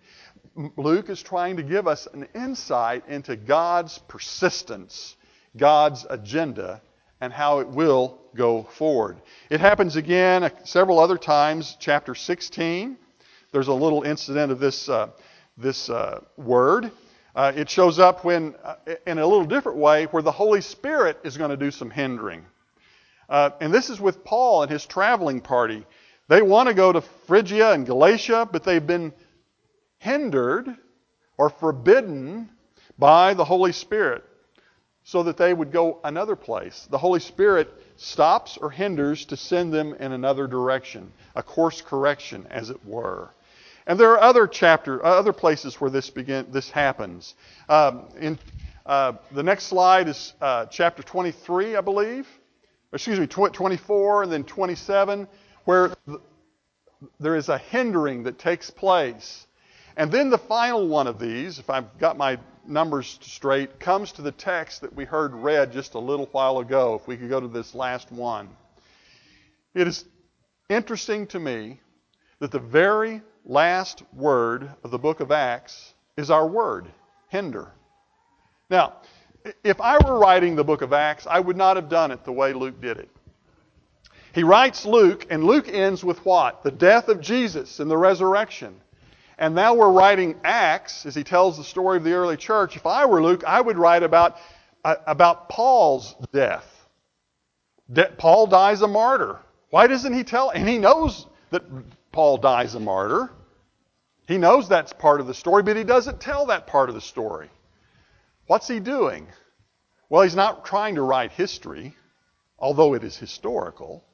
Luke 0.76 1.10
is 1.10 1.22
trying 1.22 1.56
to 1.56 1.62
give 1.62 1.86
us 1.86 2.06
an 2.12 2.26
insight 2.34 3.06
into 3.08 3.36
God's 3.36 3.98
persistence, 4.08 5.16
God's 5.56 6.06
agenda, 6.08 6.80
and 7.20 7.32
how 7.32 7.58
it 7.60 7.68
will 7.68 8.18
go 8.34 8.62
forward. 8.62 9.16
It 9.50 9.60
happens 9.60 9.96
again 9.96 10.50
several 10.64 10.98
other 10.98 11.18
times. 11.18 11.76
Chapter 11.80 12.14
16, 12.14 12.96
there's 13.52 13.68
a 13.68 13.72
little 13.72 14.02
incident 14.02 14.52
of 14.52 14.60
this, 14.60 14.88
uh, 14.88 15.08
this 15.56 15.90
uh, 15.90 16.20
word. 16.36 16.90
Uh, 17.34 17.52
it 17.54 17.68
shows 17.68 17.98
up 17.98 18.24
when, 18.24 18.54
uh, 18.64 18.76
in 19.06 19.18
a 19.18 19.26
little 19.26 19.44
different 19.44 19.78
way, 19.78 20.04
where 20.06 20.22
the 20.22 20.32
Holy 20.32 20.60
Spirit 20.60 21.18
is 21.24 21.36
going 21.36 21.50
to 21.50 21.56
do 21.56 21.70
some 21.70 21.90
hindering. 21.90 22.44
Uh, 23.28 23.50
and 23.60 23.72
this 23.72 23.90
is 23.90 24.00
with 24.00 24.24
Paul 24.24 24.62
and 24.62 24.70
his 24.70 24.86
traveling 24.86 25.40
party. 25.40 25.84
They 26.28 26.42
want 26.42 26.68
to 26.68 26.74
go 26.74 26.92
to 26.92 27.00
Phrygia 27.00 27.72
and 27.72 27.86
Galatia, 27.86 28.48
but 28.50 28.64
they've 28.64 28.86
been 28.86 29.12
hindered 29.98 30.68
or 31.36 31.50
forbidden 31.50 32.48
by 32.98 33.34
the 33.34 33.44
Holy 33.44 33.72
Spirit 33.72 34.24
so 35.08 35.22
that 35.22 35.38
they 35.38 35.54
would 35.54 35.72
go 35.72 35.98
another 36.04 36.36
place. 36.36 36.86
The 36.90 36.98
Holy 36.98 37.20
Spirit 37.20 37.72
stops 37.96 38.58
or 38.58 38.68
hinders 38.68 39.24
to 39.24 39.38
send 39.38 39.72
them 39.72 39.94
in 39.94 40.12
another 40.12 40.46
direction, 40.46 41.10
a 41.34 41.42
course 41.42 41.80
correction, 41.80 42.46
as 42.50 42.68
it 42.68 42.84
were. 42.84 43.30
And 43.86 43.98
there 43.98 44.10
are 44.10 44.20
other 44.20 44.46
chapter, 44.46 45.02
uh, 45.02 45.08
other 45.08 45.32
places 45.32 45.80
where 45.80 45.88
this 45.88 46.10
begin, 46.10 46.48
this 46.50 46.68
happens. 46.68 47.36
Um, 47.70 48.04
in 48.20 48.38
uh, 48.84 49.14
the 49.32 49.42
next 49.42 49.64
slide 49.64 50.08
is 50.08 50.34
uh, 50.42 50.66
chapter 50.66 51.02
23, 51.02 51.76
I 51.76 51.80
believe. 51.80 52.28
Excuse 52.92 53.18
me, 53.18 53.26
24 53.26 54.24
and 54.24 54.30
then 54.30 54.44
27, 54.44 55.26
where 55.64 55.88
th- 56.06 56.18
there 57.18 57.34
is 57.34 57.48
a 57.48 57.56
hindering 57.56 58.24
that 58.24 58.38
takes 58.38 58.68
place. 58.68 59.46
And 59.98 60.12
then 60.12 60.30
the 60.30 60.38
final 60.38 60.86
one 60.86 61.08
of 61.08 61.18
these, 61.18 61.58
if 61.58 61.68
I've 61.68 61.98
got 61.98 62.16
my 62.16 62.38
numbers 62.64 63.18
straight, 63.20 63.80
comes 63.80 64.12
to 64.12 64.22
the 64.22 64.30
text 64.30 64.82
that 64.82 64.94
we 64.94 65.04
heard 65.04 65.34
read 65.34 65.72
just 65.72 65.94
a 65.94 65.98
little 65.98 66.26
while 66.26 66.60
ago. 66.60 66.94
If 66.94 67.08
we 67.08 67.16
could 67.16 67.28
go 67.28 67.40
to 67.40 67.48
this 67.48 67.74
last 67.74 68.12
one. 68.12 68.48
It 69.74 69.88
is 69.88 70.04
interesting 70.68 71.26
to 71.28 71.40
me 71.40 71.80
that 72.38 72.52
the 72.52 72.60
very 72.60 73.22
last 73.44 74.04
word 74.14 74.70
of 74.84 74.92
the 74.92 74.98
book 74.98 75.18
of 75.18 75.32
Acts 75.32 75.94
is 76.16 76.30
our 76.30 76.46
word, 76.46 76.86
hinder. 77.26 77.72
Now, 78.70 78.98
if 79.64 79.80
I 79.80 79.98
were 79.98 80.16
writing 80.16 80.54
the 80.54 80.62
book 80.62 80.82
of 80.82 80.92
Acts, 80.92 81.26
I 81.26 81.40
would 81.40 81.56
not 81.56 81.74
have 81.74 81.88
done 81.88 82.12
it 82.12 82.24
the 82.24 82.32
way 82.32 82.52
Luke 82.52 82.80
did 82.80 82.98
it. 82.98 83.10
He 84.32 84.44
writes 84.44 84.86
Luke, 84.86 85.26
and 85.28 85.42
Luke 85.42 85.68
ends 85.68 86.04
with 86.04 86.24
what? 86.24 86.62
The 86.62 86.70
death 86.70 87.08
of 87.08 87.20
Jesus 87.20 87.80
and 87.80 87.90
the 87.90 87.96
resurrection. 87.96 88.80
And 89.38 89.54
now 89.54 89.74
we're 89.74 89.92
writing 89.92 90.40
Acts 90.42 91.06
as 91.06 91.14
he 91.14 91.22
tells 91.22 91.56
the 91.56 91.64
story 91.64 91.96
of 91.96 92.04
the 92.04 92.12
early 92.12 92.36
church. 92.36 92.76
If 92.76 92.86
I 92.86 93.06
were 93.06 93.22
Luke, 93.22 93.44
I 93.44 93.60
would 93.60 93.78
write 93.78 94.02
about, 94.02 94.36
uh, 94.84 94.96
about 95.06 95.48
Paul's 95.48 96.16
death. 96.32 96.66
De- 97.90 98.10
Paul 98.18 98.48
dies 98.48 98.82
a 98.82 98.88
martyr. 98.88 99.38
Why 99.70 99.86
doesn't 99.86 100.12
he 100.12 100.24
tell? 100.24 100.50
And 100.50 100.68
he 100.68 100.78
knows 100.78 101.26
that 101.50 101.62
Paul 102.10 102.38
dies 102.38 102.74
a 102.74 102.80
martyr. 102.80 103.30
He 104.26 104.38
knows 104.38 104.68
that's 104.68 104.92
part 104.92 105.20
of 105.20 105.26
the 105.26 105.34
story, 105.34 105.62
but 105.62 105.76
he 105.76 105.84
doesn't 105.84 106.20
tell 106.20 106.46
that 106.46 106.66
part 106.66 106.88
of 106.88 106.94
the 106.94 107.00
story. 107.00 107.48
What's 108.46 108.66
he 108.66 108.80
doing? 108.80 109.28
Well, 110.08 110.22
he's 110.22 110.34
not 110.34 110.64
trying 110.64 110.96
to 110.96 111.02
write 111.02 111.32
history, 111.32 111.94
although 112.58 112.94
it 112.94 113.04
is 113.04 113.16
historical. 113.16 114.04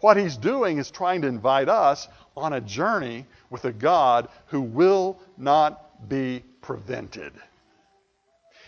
What 0.00 0.16
he's 0.16 0.36
doing 0.36 0.78
is 0.78 0.90
trying 0.90 1.22
to 1.22 1.28
invite 1.28 1.68
us 1.68 2.08
on 2.36 2.52
a 2.52 2.60
journey 2.60 3.26
with 3.50 3.64
a 3.64 3.72
God 3.72 4.28
who 4.46 4.60
will 4.60 5.18
not 5.36 6.08
be 6.08 6.44
prevented. 6.60 7.32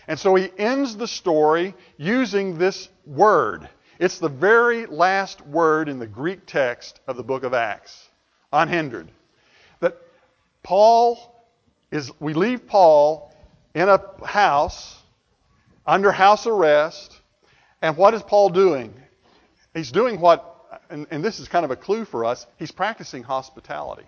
And 0.07 0.19
so 0.19 0.33
he 0.33 0.51
ends 0.57 0.97
the 0.97 1.07
story 1.07 1.75
using 1.97 2.57
this 2.57 2.89
word. 3.05 3.69
It's 3.99 4.17
the 4.17 4.29
very 4.29 4.85
last 4.85 5.45
word 5.45 5.87
in 5.87 5.99
the 5.99 6.07
Greek 6.07 6.45
text 6.45 6.99
of 7.05 7.17
the 7.17 7.23
book 7.23 7.43
of 7.43 7.53
Acts, 7.53 8.09
unhindered. 8.51 9.11
That 9.81 9.97
Paul 10.63 11.35
is, 11.91 12.11
we 12.19 12.33
leave 12.33 12.65
Paul 12.65 13.33
in 13.75 13.87
a 13.87 14.01
house 14.25 14.99
under 15.85 16.11
house 16.11 16.45
arrest, 16.45 17.19
And 17.81 17.97
what 17.97 18.13
is 18.13 18.21
Paul 18.21 18.49
doing? 18.49 18.93
He's 19.73 19.91
doing 19.91 20.19
what, 20.19 20.58
and, 20.89 21.07
and 21.11 21.23
this 21.23 21.39
is 21.39 21.47
kind 21.47 21.65
of 21.65 21.71
a 21.71 21.75
clue 21.75 22.05
for 22.05 22.25
us, 22.25 22.45
he's 22.57 22.71
practicing 22.71 23.23
hospitality. 23.23 24.05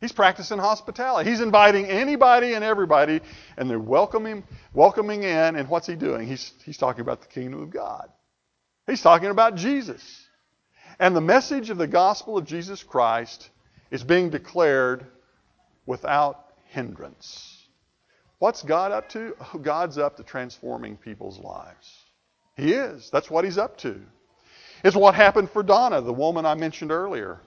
He's 0.00 0.12
practicing 0.12 0.58
hospitality. 0.58 1.30
He's 1.30 1.40
inviting 1.40 1.86
anybody 1.86 2.54
and 2.54 2.64
everybody, 2.64 3.20
and 3.56 3.70
they're 3.70 3.78
welcoming, 3.78 4.42
welcoming 4.74 5.22
in. 5.22 5.56
And 5.56 5.68
what's 5.68 5.86
he 5.86 5.94
doing? 5.94 6.26
He's, 6.26 6.52
he's 6.64 6.76
talking 6.76 7.02
about 7.02 7.20
the 7.20 7.28
kingdom 7.28 7.62
of 7.62 7.70
God. 7.70 8.08
He's 8.86 9.00
talking 9.00 9.30
about 9.30 9.54
Jesus. 9.54 10.02
And 10.98 11.14
the 11.14 11.20
message 11.20 11.70
of 11.70 11.78
the 11.78 11.86
gospel 11.86 12.36
of 12.36 12.46
Jesus 12.46 12.82
Christ 12.82 13.48
is 13.92 14.02
being 14.02 14.30
declared 14.30 15.06
without 15.86 16.46
hindrance. 16.66 17.64
What's 18.40 18.62
God 18.62 18.90
up 18.90 19.08
to? 19.10 19.36
Oh, 19.54 19.58
God's 19.58 19.98
up 19.98 20.16
to 20.16 20.24
transforming 20.24 20.96
people's 20.96 21.38
lives. 21.38 21.88
He 22.56 22.72
is. 22.72 23.08
That's 23.12 23.30
what 23.30 23.44
he's 23.44 23.56
up 23.56 23.78
to. 23.78 24.00
It's 24.84 24.96
what 24.96 25.14
happened 25.14 25.50
for 25.50 25.62
Donna, 25.62 26.00
the 26.00 26.12
woman 26.12 26.44
I 26.44 26.54
mentioned 26.54 26.90
earlier. 26.90 27.40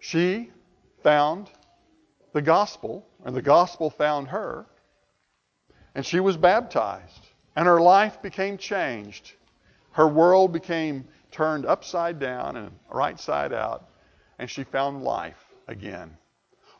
She 0.00 0.50
found 1.02 1.50
the 2.32 2.42
gospel, 2.42 3.06
and 3.24 3.34
the 3.36 3.42
gospel 3.42 3.90
found 3.90 4.28
her, 4.28 4.66
and 5.94 6.04
she 6.04 6.20
was 6.20 6.36
baptized, 6.36 7.28
and 7.56 7.66
her 7.66 7.80
life 7.80 8.22
became 8.22 8.56
changed. 8.56 9.32
Her 9.92 10.08
world 10.08 10.52
became 10.52 11.06
turned 11.30 11.66
upside 11.66 12.18
down 12.18 12.56
and 12.56 12.70
right 12.90 13.18
side 13.18 13.52
out, 13.52 13.88
and 14.38 14.48
she 14.48 14.64
found 14.64 15.02
life 15.02 15.44
again. 15.66 16.16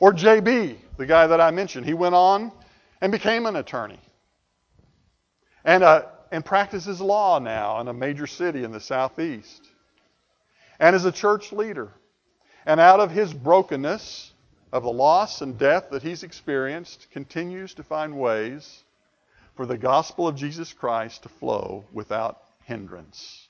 Or 0.00 0.12
JB, 0.12 0.76
the 0.96 1.07
guy 1.07 1.26
that 1.26 1.40
I 1.40 1.50
mentioned, 1.50 1.85
he 1.85 1.94
went 1.94 2.14
on 2.14 2.52
and 3.00 3.12
became 3.12 3.46
an 3.46 3.57
attorney. 3.57 4.00
And, 5.64 5.83
uh, 5.83 6.07
and 6.31 6.45
practices 6.45 7.01
law 7.01 7.38
now 7.38 7.81
in 7.81 7.88
a 7.88 7.93
major 7.93 8.27
city 8.27 8.64
in 8.64 8.73
the 8.73 8.81
southeast. 8.81 9.67
And 10.79 10.95
is 10.95 11.05
a 11.05 11.12
church 11.12 11.53
leader. 11.53 11.91
And 12.67 12.81
out 12.81 13.01
of 13.01 13.11
his 13.11 13.33
brokenness, 13.33 14.33
of 14.73 14.83
the 14.83 14.93
loss 14.93 15.41
and 15.41 15.59
death 15.59 15.88
that 15.91 16.03
he's 16.03 16.23
experienced, 16.23 17.09
continues 17.11 17.75
to 17.75 17.83
find 17.83 18.19
ways 18.19 18.85
for 19.57 19.67
the 19.67 19.79
gospel 19.79 20.29
of 20.29 20.37
Jesus 20.37 20.73
Christ 20.73 21.23
to 21.23 21.29
flow 21.29 21.85
without 21.93 22.43
hindrance. 22.64 23.49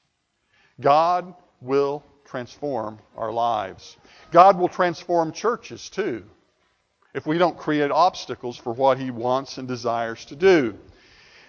God 0.81 1.35
will 1.61 2.05
transform 2.25 2.99
our 3.17 3.33
lives. 3.33 3.97
God 4.31 4.59
will 4.59 4.69
transform 4.69 5.33
churches 5.33 5.88
too 5.88 6.25
if 7.14 7.27
we 7.27 7.38
don't 7.38 7.59
create 7.59 7.91
obstacles 7.91 8.57
for 8.57 8.73
what 8.73 8.99
He 8.99 9.11
wants 9.11 9.59
and 9.59 9.67
desires 9.67 10.25
to 10.27 10.37
do. 10.37 10.79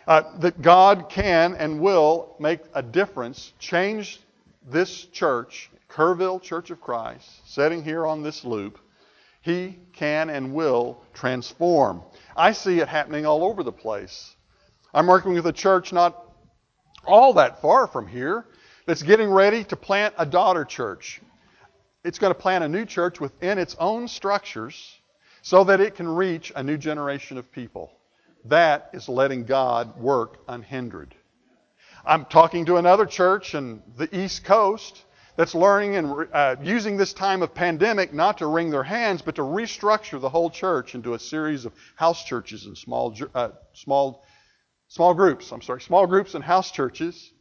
Uh, 0.10 0.24
that 0.40 0.60
God 0.60 1.08
can 1.08 1.54
and 1.54 1.80
will 1.80 2.36
make 2.40 2.62
a 2.74 2.82
difference, 2.82 3.54
change 3.60 4.20
this 4.68 5.06
church, 5.06 5.70
Kerrville 5.88 6.42
Church 6.42 6.72
of 6.72 6.82
Christ, 6.82 7.30
sitting 7.46 7.84
here 7.84 8.08
on 8.08 8.24
this 8.24 8.44
loop. 8.44 8.80
He 9.42 9.78
can 9.94 10.32
and 10.32 10.52
will 10.52 11.04
transform. 11.14 12.02
I 12.36 12.54
see 12.54 12.80
it 12.80 12.88
happening 12.88 13.28
all 13.28 13.44
over 13.44 13.62
the 13.62 13.72
place. 13.72 14.36
I'm 14.96 15.06
working 15.06 15.36
with 15.36 15.46
a 15.46 15.54
church 15.54 15.94
not 15.94 16.20
all 17.06 17.34
that 17.34 17.62
far 17.62 17.86
from 17.86 18.08
here 18.08 18.48
that's 18.88 19.04
getting 19.04 19.30
ready 19.30 19.64
to 19.66 19.76
plant 19.76 20.16
a 20.18 20.26
daughter 20.26 20.66
church. 20.66 21.22
It's 22.04 22.18
going 22.18 22.34
to 22.34 22.40
plant 22.40 22.64
a 22.64 22.68
new 22.68 22.86
church 22.86 23.20
within 23.20 23.60
its 23.60 23.76
own 23.80 24.08
structures 24.08 24.92
so 25.44 25.66
that 25.66 25.80
it 25.80 25.94
can 25.94 26.08
reach 26.08 26.52
a 26.56 26.64
new 26.64 26.80
generation 26.80 27.38
of 27.38 27.52
people. 27.52 27.92
That 28.46 28.90
is 28.94 29.10
letting 29.10 29.44
God 29.44 30.00
work 30.00 30.40
unhindered. 30.48 31.16
I'm 32.06 32.26
talking 32.26 32.66
to 32.66 32.78
another 32.78 33.06
church 33.06 33.56
in 33.56 33.82
the 33.98 34.14
East 34.18 34.44
Coast 34.46 35.04
that's 35.36 35.56
learning 35.56 35.96
and 35.96 36.28
uh, 36.34 36.56
using 36.62 36.98
this 36.98 37.14
time 37.14 37.42
of 37.42 37.54
pandemic 37.54 38.14
not 38.14 38.40
to 38.40 38.48
wring 38.48 38.70
their 38.70 38.84
hands, 38.84 39.22
but 39.22 39.36
to 39.36 39.42
restructure 39.42 40.20
the 40.20 40.30
whole 40.30 40.50
church 40.50 40.96
into 40.96 41.14
a 41.14 41.20
series 41.20 41.66
of 41.66 41.74
house 41.96 42.24
churches 42.24 42.66
and 42.66 42.78
small, 42.78 43.16
uh, 43.36 43.50
small, 43.74 44.24
small 44.88 45.14
groups. 45.14 45.52
I'm 45.52 45.62
sorry, 45.62 45.82
small 45.82 46.08
groups 46.08 46.36
and 46.36 46.44
house 46.44 46.72
churches. 46.72 47.32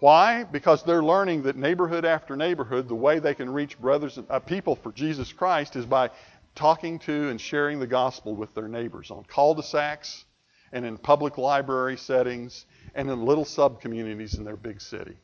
Why? 0.00 0.44
Because 0.44 0.84
they're 0.84 1.02
learning 1.02 1.42
that 1.42 1.56
neighborhood 1.56 2.04
after 2.04 2.36
neighborhood, 2.36 2.88
the 2.88 2.94
way 2.94 3.18
they 3.18 3.34
can 3.34 3.50
reach 3.50 3.80
brothers 3.80 4.16
and 4.16 4.26
uh, 4.30 4.38
people 4.38 4.76
for 4.76 4.92
Jesus 4.92 5.32
Christ 5.32 5.74
is 5.74 5.84
by 5.84 6.10
talking 6.58 6.98
to 6.98 7.28
and 7.28 7.40
sharing 7.40 7.78
the 7.78 7.86
gospel 7.86 8.34
with 8.34 8.52
their 8.52 8.66
neighbors 8.66 9.12
on 9.12 9.22
cul-de-sacs 9.24 10.24
and 10.72 10.84
in 10.84 10.98
public 10.98 11.38
library 11.38 11.96
settings 11.96 12.66
and 12.96 13.08
in 13.08 13.24
little 13.24 13.44
sub-communities 13.44 14.34
in 14.34 14.44
their 14.44 14.56
big 14.56 14.80
city. 14.80 15.16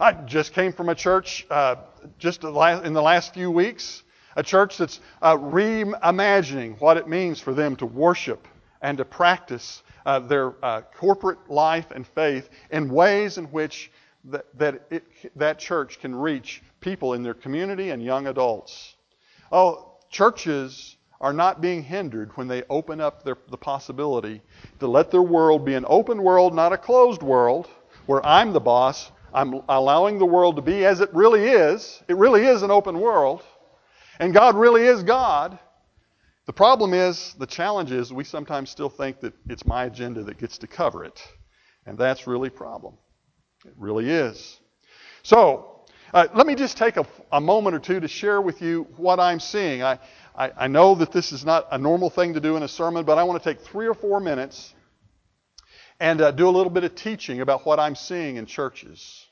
I 0.00 0.12
just 0.12 0.52
came 0.52 0.72
from 0.72 0.88
a 0.88 0.96
church 0.96 1.46
uh, 1.48 1.76
just 2.18 2.42
in 2.42 2.52
the 2.92 3.02
last 3.02 3.34
few 3.34 3.52
weeks, 3.52 4.02
a 4.34 4.42
church 4.42 4.78
that's 4.78 4.98
uh, 5.22 5.36
reimagining 5.36 6.80
what 6.80 6.96
it 6.96 7.06
means 7.06 7.38
for 7.38 7.54
them 7.54 7.76
to 7.76 7.86
worship 7.86 8.48
and 8.82 8.98
to 8.98 9.04
practice 9.04 9.82
uh, 10.06 10.18
their 10.18 10.52
uh, 10.64 10.80
corporate 10.96 11.48
life 11.48 11.92
and 11.92 12.04
faith 12.04 12.50
in 12.72 12.88
ways 12.88 13.38
in 13.38 13.44
which 13.46 13.92
that, 14.24 14.46
that, 14.58 14.82
it, 14.90 15.04
that 15.36 15.58
church 15.60 16.00
can 16.00 16.14
reach 16.14 16.62
people 16.80 17.14
in 17.14 17.22
their 17.22 17.34
community 17.34 17.90
and 17.90 18.02
young 18.02 18.26
adults. 18.26 18.96
Oh, 19.52 19.89
churches 20.10 20.96
are 21.20 21.32
not 21.32 21.60
being 21.60 21.82
hindered 21.82 22.36
when 22.36 22.48
they 22.48 22.62
open 22.70 23.00
up 23.00 23.22
their, 23.22 23.36
the 23.50 23.56
possibility 23.56 24.42
to 24.78 24.86
let 24.86 25.10
their 25.10 25.22
world 25.22 25.64
be 25.64 25.74
an 25.74 25.84
open 25.86 26.22
world, 26.22 26.54
not 26.54 26.72
a 26.72 26.78
closed 26.78 27.22
world, 27.22 27.68
where 28.06 28.24
I'm 28.26 28.52
the 28.52 28.60
boss. 28.60 29.12
I'm 29.32 29.60
allowing 29.68 30.18
the 30.18 30.26
world 30.26 30.56
to 30.56 30.62
be 30.62 30.84
as 30.84 31.00
it 31.00 31.12
really 31.14 31.46
is. 31.46 32.02
It 32.08 32.16
really 32.16 32.46
is 32.46 32.62
an 32.62 32.70
open 32.70 32.98
world. 33.00 33.42
And 34.18 34.34
God 34.34 34.56
really 34.56 34.82
is 34.82 35.02
God. 35.02 35.58
The 36.46 36.52
problem 36.52 36.94
is, 36.94 37.34
the 37.38 37.46
challenge 37.46 37.92
is, 37.92 38.12
we 38.12 38.24
sometimes 38.24 38.70
still 38.70 38.88
think 38.88 39.20
that 39.20 39.34
it's 39.48 39.64
my 39.64 39.84
agenda 39.84 40.24
that 40.24 40.38
gets 40.38 40.58
to 40.58 40.66
cover 40.66 41.04
it. 41.04 41.22
And 41.86 41.96
that's 41.96 42.26
really 42.26 42.48
a 42.48 42.52
problem. 42.52 42.94
It 43.64 43.74
really 43.76 44.10
is. 44.10 44.58
So, 45.22 45.69
uh, 46.12 46.26
let 46.34 46.46
me 46.46 46.54
just 46.54 46.76
take 46.76 46.96
a, 46.96 47.06
a, 47.30 47.40
moment 47.40 47.76
or 47.76 47.78
two 47.78 48.00
to 48.00 48.08
share 48.08 48.40
with 48.40 48.60
you 48.60 48.86
what 48.96 49.20
I'm 49.20 49.38
seeing. 49.38 49.82
I, 49.82 49.98
I, 50.34 50.50
I, 50.56 50.66
know 50.66 50.96
that 50.96 51.12
this 51.12 51.30
is 51.30 51.44
not 51.44 51.68
a 51.70 51.78
normal 51.78 52.10
thing 52.10 52.34
to 52.34 52.40
do 52.40 52.56
in 52.56 52.64
a 52.64 52.68
sermon, 52.68 53.04
but 53.04 53.16
I 53.16 53.22
want 53.22 53.40
to 53.42 53.48
take 53.48 53.62
three 53.64 53.86
or 53.86 53.94
four 53.94 54.18
minutes 54.18 54.74
and 56.00 56.20
uh, 56.20 56.32
do 56.32 56.48
a 56.48 56.50
little 56.50 56.70
bit 56.70 56.82
of 56.82 56.96
teaching 56.96 57.40
about 57.40 57.64
what 57.64 57.78
I'm 57.78 57.94
seeing 57.94 58.36
in 58.36 58.46
churches. 58.46 59.26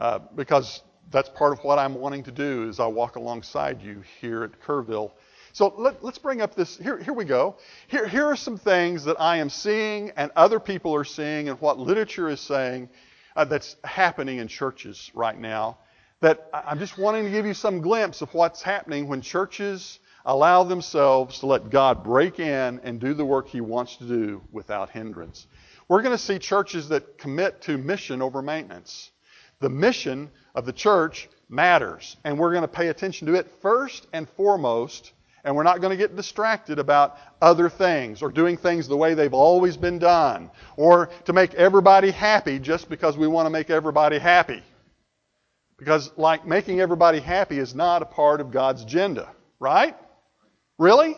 Uh, 0.00 0.18
because 0.34 0.82
that's 1.10 1.28
part 1.28 1.52
of 1.52 1.60
what 1.64 1.78
I'm 1.78 1.94
wanting 1.94 2.24
to 2.24 2.32
do 2.32 2.68
as 2.68 2.80
I 2.80 2.86
walk 2.86 3.16
alongside 3.16 3.82
you 3.82 4.02
here 4.20 4.42
at 4.42 4.60
Kerrville. 4.60 5.12
So 5.52 5.72
let, 5.76 6.02
us 6.04 6.18
bring 6.18 6.40
up 6.40 6.54
this. 6.54 6.76
Here, 6.78 6.98
here 6.98 7.14
we 7.14 7.24
go. 7.24 7.56
Here, 7.86 8.06
here 8.06 8.26
are 8.26 8.36
some 8.36 8.58
things 8.58 9.04
that 9.04 9.20
I 9.20 9.38
am 9.38 9.50
seeing 9.50 10.10
and 10.16 10.30
other 10.36 10.58
people 10.60 10.94
are 10.94 11.04
seeing 11.04 11.48
and 11.48 11.60
what 11.60 11.78
literature 11.78 12.28
is 12.28 12.40
saying 12.40 12.88
uh, 13.36 13.44
that's 13.44 13.76
happening 13.84 14.38
in 14.38 14.48
churches 14.48 15.10
right 15.14 15.38
now 15.38 15.78
that 16.20 16.48
I'm 16.52 16.78
just 16.78 16.98
wanting 16.98 17.24
to 17.24 17.30
give 17.30 17.46
you 17.46 17.54
some 17.54 17.80
glimpse 17.80 18.22
of 18.22 18.32
what's 18.34 18.62
happening 18.62 19.08
when 19.08 19.20
churches 19.20 20.00
allow 20.24 20.64
themselves 20.64 21.38
to 21.40 21.46
let 21.46 21.70
God 21.70 22.02
break 22.02 22.40
in 22.40 22.80
and 22.82 23.00
do 23.00 23.14
the 23.14 23.24
work 23.24 23.48
He 23.48 23.60
wants 23.60 23.96
to 23.96 24.04
do 24.04 24.42
without 24.52 24.90
hindrance. 24.90 25.46
We're 25.88 26.02
going 26.02 26.16
to 26.16 26.22
see 26.22 26.38
churches 26.38 26.88
that 26.90 27.18
commit 27.18 27.62
to 27.62 27.78
mission 27.78 28.20
over 28.20 28.42
maintenance. 28.42 29.10
The 29.60 29.70
mission 29.70 30.30
of 30.54 30.66
the 30.66 30.72
church 30.72 31.28
matters, 31.48 32.16
and 32.24 32.38
we're 32.38 32.50
going 32.50 32.62
to 32.62 32.68
pay 32.68 32.88
attention 32.88 33.26
to 33.28 33.34
it 33.34 33.50
first 33.62 34.06
and 34.12 34.28
foremost, 34.30 35.12
and 35.44 35.56
we're 35.56 35.62
not 35.62 35.80
going 35.80 35.92
to 35.92 35.96
get 35.96 36.14
distracted 36.14 36.78
about 36.78 37.16
other 37.40 37.70
things 37.70 38.22
or 38.22 38.30
doing 38.30 38.56
things 38.56 38.86
the 38.86 38.96
way 38.96 39.14
they've 39.14 39.32
always 39.32 39.76
been 39.76 39.98
done 39.98 40.50
or 40.76 41.08
to 41.24 41.32
make 41.32 41.54
everybody 41.54 42.10
happy 42.10 42.58
just 42.58 42.88
because 42.90 43.16
we 43.16 43.26
want 43.26 43.46
to 43.46 43.50
make 43.50 43.70
everybody 43.70 44.18
happy. 44.18 44.62
Because, 45.78 46.10
like, 46.16 46.46
making 46.46 46.80
everybody 46.80 47.20
happy 47.20 47.58
is 47.58 47.74
not 47.74 48.02
a 48.02 48.06
part 48.06 48.40
of 48.40 48.50
God's 48.50 48.82
agenda, 48.82 49.30
right? 49.60 49.96
Really? 50.76 51.16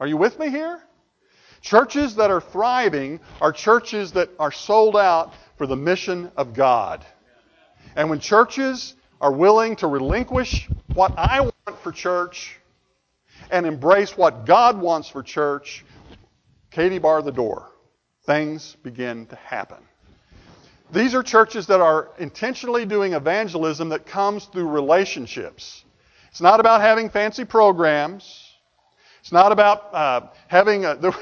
Are 0.00 0.06
you 0.06 0.16
with 0.16 0.38
me 0.38 0.50
here? 0.50 0.82
Churches 1.62 2.16
that 2.16 2.30
are 2.30 2.40
thriving 2.40 3.20
are 3.40 3.52
churches 3.52 4.12
that 4.12 4.30
are 4.38 4.52
sold 4.52 4.96
out 4.96 5.32
for 5.56 5.66
the 5.66 5.76
mission 5.76 6.30
of 6.36 6.54
God. 6.54 7.04
And 7.94 8.10
when 8.10 8.20
churches 8.20 8.94
are 9.20 9.32
willing 9.32 9.76
to 9.76 9.86
relinquish 9.86 10.68
what 10.94 11.14
I 11.16 11.40
want 11.40 11.80
for 11.82 11.92
church 11.92 12.58
and 13.50 13.64
embrace 13.64 14.16
what 14.16 14.44
God 14.44 14.80
wants 14.80 15.08
for 15.08 15.22
church, 15.22 15.84
Katie 16.70 16.98
bar 16.98 17.22
the 17.22 17.32
door. 17.32 17.70
Things 18.26 18.76
begin 18.82 19.26
to 19.26 19.36
happen. 19.36 19.78
These 20.92 21.14
are 21.14 21.22
churches 21.22 21.66
that 21.66 21.80
are 21.80 22.10
intentionally 22.18 22.86
doing 22.86 23.14
evangelism 23.14 23.88
that 23.88 24.06
comes 24.06 24.44
through 24.46 24.68
relationships. 24.68 25.84
It's 26.30 26.40
not 26.40 26.60
about 26.60 26.80
having 26.80 27.10
fancy 27.10 27.44
programs. 27.44 28.52
It's 29.20 29.32
not 29.32 29.50
about 29.50 29.92
uh, 29.92 30.20
having 30.46 30.84
a, 30.84 30.94
there, 31.00 31.12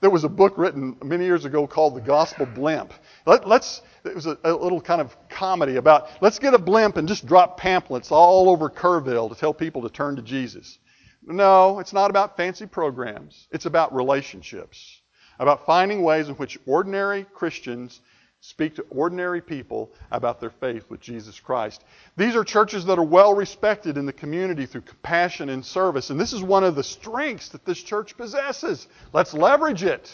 there, 0.00 0.10
was 0.10 0.22
a 0.22 0.28
book 0.28 0.56
written 0.56 0.96
many 1.02 1.24
years 1.24 1.44
ago 1.44 1.66
called 1.66 1.96
The 1.96 2.00
Gospel 2.00 2.46
Blimp. 2.46 2.92
Let, 3.26 3.44
us 3.46 3.82
it 4.04 4.14
was 4.14 4.26
a, 4.26 4.38
a, 4.44 4.54
little 4.54 4.80
kind 4.80 5.00
of 5.00 5.16
comedy 5.28 5.76
about 5.76 6.08
let's 6.20 6.38
get 6.38 6.54
a 6.54 6.58
blimp 6.58 6.96
and 6.96 7.08
just 7.08 7.26
drop 7.26 7.58
pamphlets 7.58 8.12
all 8.12 8.48
over 8.48 8.70
Kerrville 8.70 9.28
to 9.28 9.34
tell 9.34 9.52
people 9.52 9.82
to 9.82 9.88
turn 9.88 10.14
to 10.16 10.22
Jesus. 10.22 10.78
No, 11.26 11.80
it's 11.80 11.92
not 11.92 12.10
about 12.10 12.36
fancy 12.36 12.66
programs. 12.66 13.48
It's 13.50 13.66
about 13.66 13.92
relationships, 13.92 15.00
about 15.40 15.66
finding 15.66 16.02
ways 16.02 16.28
in 16.28 16.36
which 16.36 16.58
ordinary 16.64 17.26
Christians 17.34 18.00
speak 18.40 18.76
to 18.76 18.84
ordinary 18.90 19.40
people 19.40 19.90
about 20.10 20.40
their 20.40 20.50
faith 20.50 20.84
with 20.88 21.00
Jesus 21.00 21.40
Christ. 21.40 21.84
These 22.16 22.36
are 22.36 22.44
churches 22.44 22.84
that 22.86 22.98
are 22.98 23.04
well 23.04 23.34
respected 23.34 23.98
in 23.98 24.06
the 24.06 24.12
community 24.12 24.64
through 24.66 24.82
compassion 24.82 25.48
and 25.48 25.64
service, 25.64 26.10
and 26.10 26.20
this 26.20 26.32
is 26.32 26.42
one 26.42 26.64
of 26.64 26.76
the 26.76 26.84
strengths 26.84 27.48
that 27.50 27.64
this 27.64 27.82
church 27.82 28.16
possesses. 28.16 28.86
Let's 29.12 29.34
leverage 29.34 29.82
it. 29.82 30.12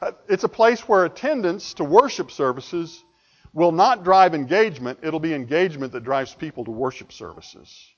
Uh, 0.00 0.12
it's 0.28 0.44
a 0.44 0.48
place 0.48 0.88
where 0.88 1.04
attendance 1.04 1.74
to 1.74 1.84
worship 1.84 2.30
services 2.30 3.04
will 3.52 3.72
not 3.72 4.04
drive 4.04 4.34
engagement, 4.34 5.00
it'll 5.02 5.20
be 5.20 5.34
engagement 5.34 5.92
that 5.92 6.04
drives 6.04 6.32
people 6.34 6.64
to 6.64 6.70
worship 6.70 7.12
services. 7.12 7.88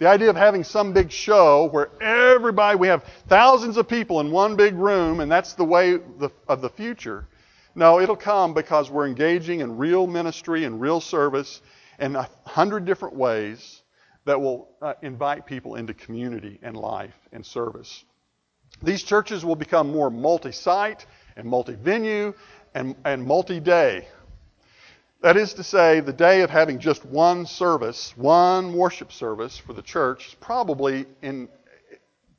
The 0.00 0.08
idea 0.08 0.30
of 0.30 0.34
having 0.34 0.64
some 0.64 0.92
big 0.92 1.12
show 1.12 1.66
where 1.66 1.90
everybody, 2.02 2.76
we 2.76 2.88
have 2.88 3.04
thousands 3.28 3.76
of 3.76 3.86
people 3.86 4.18
in 4.20 4.32
one 4.32 4.56
big 4.56 4.74
room, 4.74 5.20
and 5.20 5.30
that's 5.30 5.52
the 5.52 5.64
way 5.64 5.98
of 6.48 6.62
the 6.62 6.70
future. 6.70 7.28
No, 7.74 8.00
it'll 8.00 8.16
come 8.16 8.54
because 8.54 8.90
we're 8.90 9.06
engaging 9.06 9.60
in 9.60 9.76
real 9.76 10.06
ministry 10.06 10.64
and 10.64 10.80
real 10.80 11.00
service 11.00 11.60
in 11.98 12.14
a 12.14 12.28
hundred 12.44 12.84
different 12.84 13.16
ways 13.16 13.82
that 14.26 14.40
will 14.40 14.68
uh, 14.80 14.94
invite 15.02 15.44
people 15.46 15.74
into 15.74 15.92
community 15.92 16.58
and 16.62 16.76
life 16.76 17.14
and 17.32 17.44
service. 17.44 18.04
These 18.82 19.02
churches 19.02 19.44
will 19.44 19.56
become 19.56 19.90
more 19.90 20.10
multi 20.10 20.52
site 20.52 21.06
and 21.36 21.46
multi 21.46 21.74
venue 21.74 22.34
and, 22.74 22.94
and 23.04 23.24
multi 23.24 23.60
day. 23.60 24.08
That 25.20 25.36
is 25.36 25.54
to 25.54 25.64
say, 25.64 26.00
the 26.00 26.12
day 26.12 26.42
of 26.42 26.50
having 26.50 26.78
just 26.78 27.04
one 27.04 27.46
service, 27.46 28.12
one 28.16 28.74
worship 28.74 29.10
service 29.10 29.56
for 29.56 29.72
the 29.72 29.82
church, 29.82 30.28
is 30.28 30.34
probably 30.34 31.06
in 31.22 31.48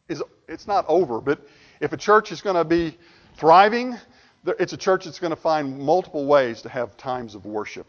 is 0.08 0.21
it's 0.48 0.67
not 0.67 0.86
over. 0.88 1.19
But 1.19 1.41
if 1.82 1.93
a 1.93 1.98
church 1.98 2.32
is 2.32 2.41
going 2.41 2.56
to 2.56 2.63
be 2.63 2.98
thriving, 3.38 3.98
it's 4.45 4.73
a 4.73 4.77
church 4.77 5.05
that's 5.05 5.19
going 5.19 5.31
to 5.31 5.41
find 5.41 5.79
multiple 5.79 6.25
ways 6.25 6.62
to 6.63 6.69
have 6.69 6.97
times 6.97 7.36
of 7.36 7.45
worship, 7.45 7.88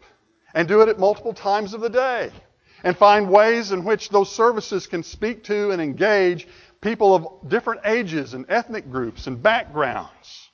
and 0.53 0.67
do 0.67 0.81
it 0.81 0.89
at 0.89 0.99
multiple 0.99 1.33
times 1.33 1.73
of 1.73 1.81
the 1.81 1.89
day, 1.89 2.31
and 2.83 2.97
find 2.97 3.29
ways 3.29 3.71
in 3.71 3.83
which 3.83 4.09
those 4.09 4.31
services 4.31 4.87
can 4.87 5.03
speak 5.03 5.43
to 5.45 5.71
and 5.71 5.81
engage 5.81 6.47
people 6.81 7.15
of 7.15 7.49
different 7.49 7.81
ages 7.85 8.33
and 8.33 8.45
ethnic 8.49 8.89
groups 8.91 9.27
and 9.27 9.41
backgrounds. 9.41 10.49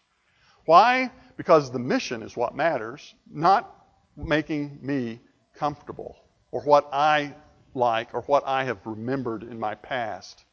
Why? 0.66 1.12
Because 1.38 1.72
the 1.72 1.80
mission 1.80 2.22
is 2.24 2.38
what 2.38 2.56
matters, 2.56 3.14
not 3.30 3.74
making 4.16 4.80
me 4.82 5.20
comfortable 5.56 6.16
or 6.52 6.62
what 6.62 6.90
I 6.94 7.36
like 7.74 8.14
or 8.14 8.22
what 8.22 8.44
I 8.46 8.66
have 8.66 8.86
remembered 8.86 9.44
in 9.44 9.60
my 9.60 9.76
past. 9.76 10.44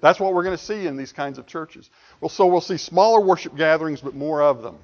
That's 0.00 0.20
what 0.20 0.34
we're 0.34 0.44
going 0.44 0.56
to 0.56 0.62
see 0.62 0.86
in 0.86 0.96
these 0.96 1.12
kinds 1.12 1.38
of 1.38 1.46
churches. 1.46 1.90
Well, 2.20 2.28
so 2.28 2.46
we'll 2.46 2.60
see 2.60 2.76
smaller 2.76 3.20
worship 3.20 3.56
gatherings, 3.56 4.00
but 4.00 4.14
more 4.14 4.42
of 4.42 4.62
them. 4.62 4.78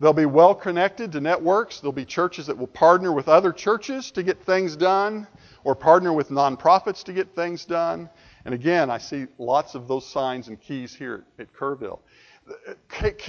They'll 0.00 0.12
be 0.12 0.26
well 0.26 0.54
connected 0.54 1.10
to 1.12 1.20
networks. 1.20 1.80
There'll 1.80 1.92
be 1.92 2.04
churches 2.04 2.46
that 2.46 2.56
will 2.56 2.68
partner 2.68 3.12
with 3.12 3.28
other 3.28 3.52
churches 3.52 4.12
to 4.12 4.22
get 4.22 4.44
things 4.44 4.76
done, 4.76 5.26
or 5.64 5.74
partner 5.74 6.12
with 6.12 6.28
nonprofits 6.28 7.02
to 7.04 7.12
get 7.12 7.34
things 7.34 7.64
done. 7.64 8.08
And 8.44 8.54
again, 8.54 8.90
I 8.90 8.98
see 8.98 9.26
lots 9.38 9.74
of 9.74 9.88
those 9.88 10.06
signs 10.06 10.48
and 10.48 10.60
keys 10.60 10.94
here 10.94 11.24
at 11.38 11.52
Kerrville. 11.52 11.98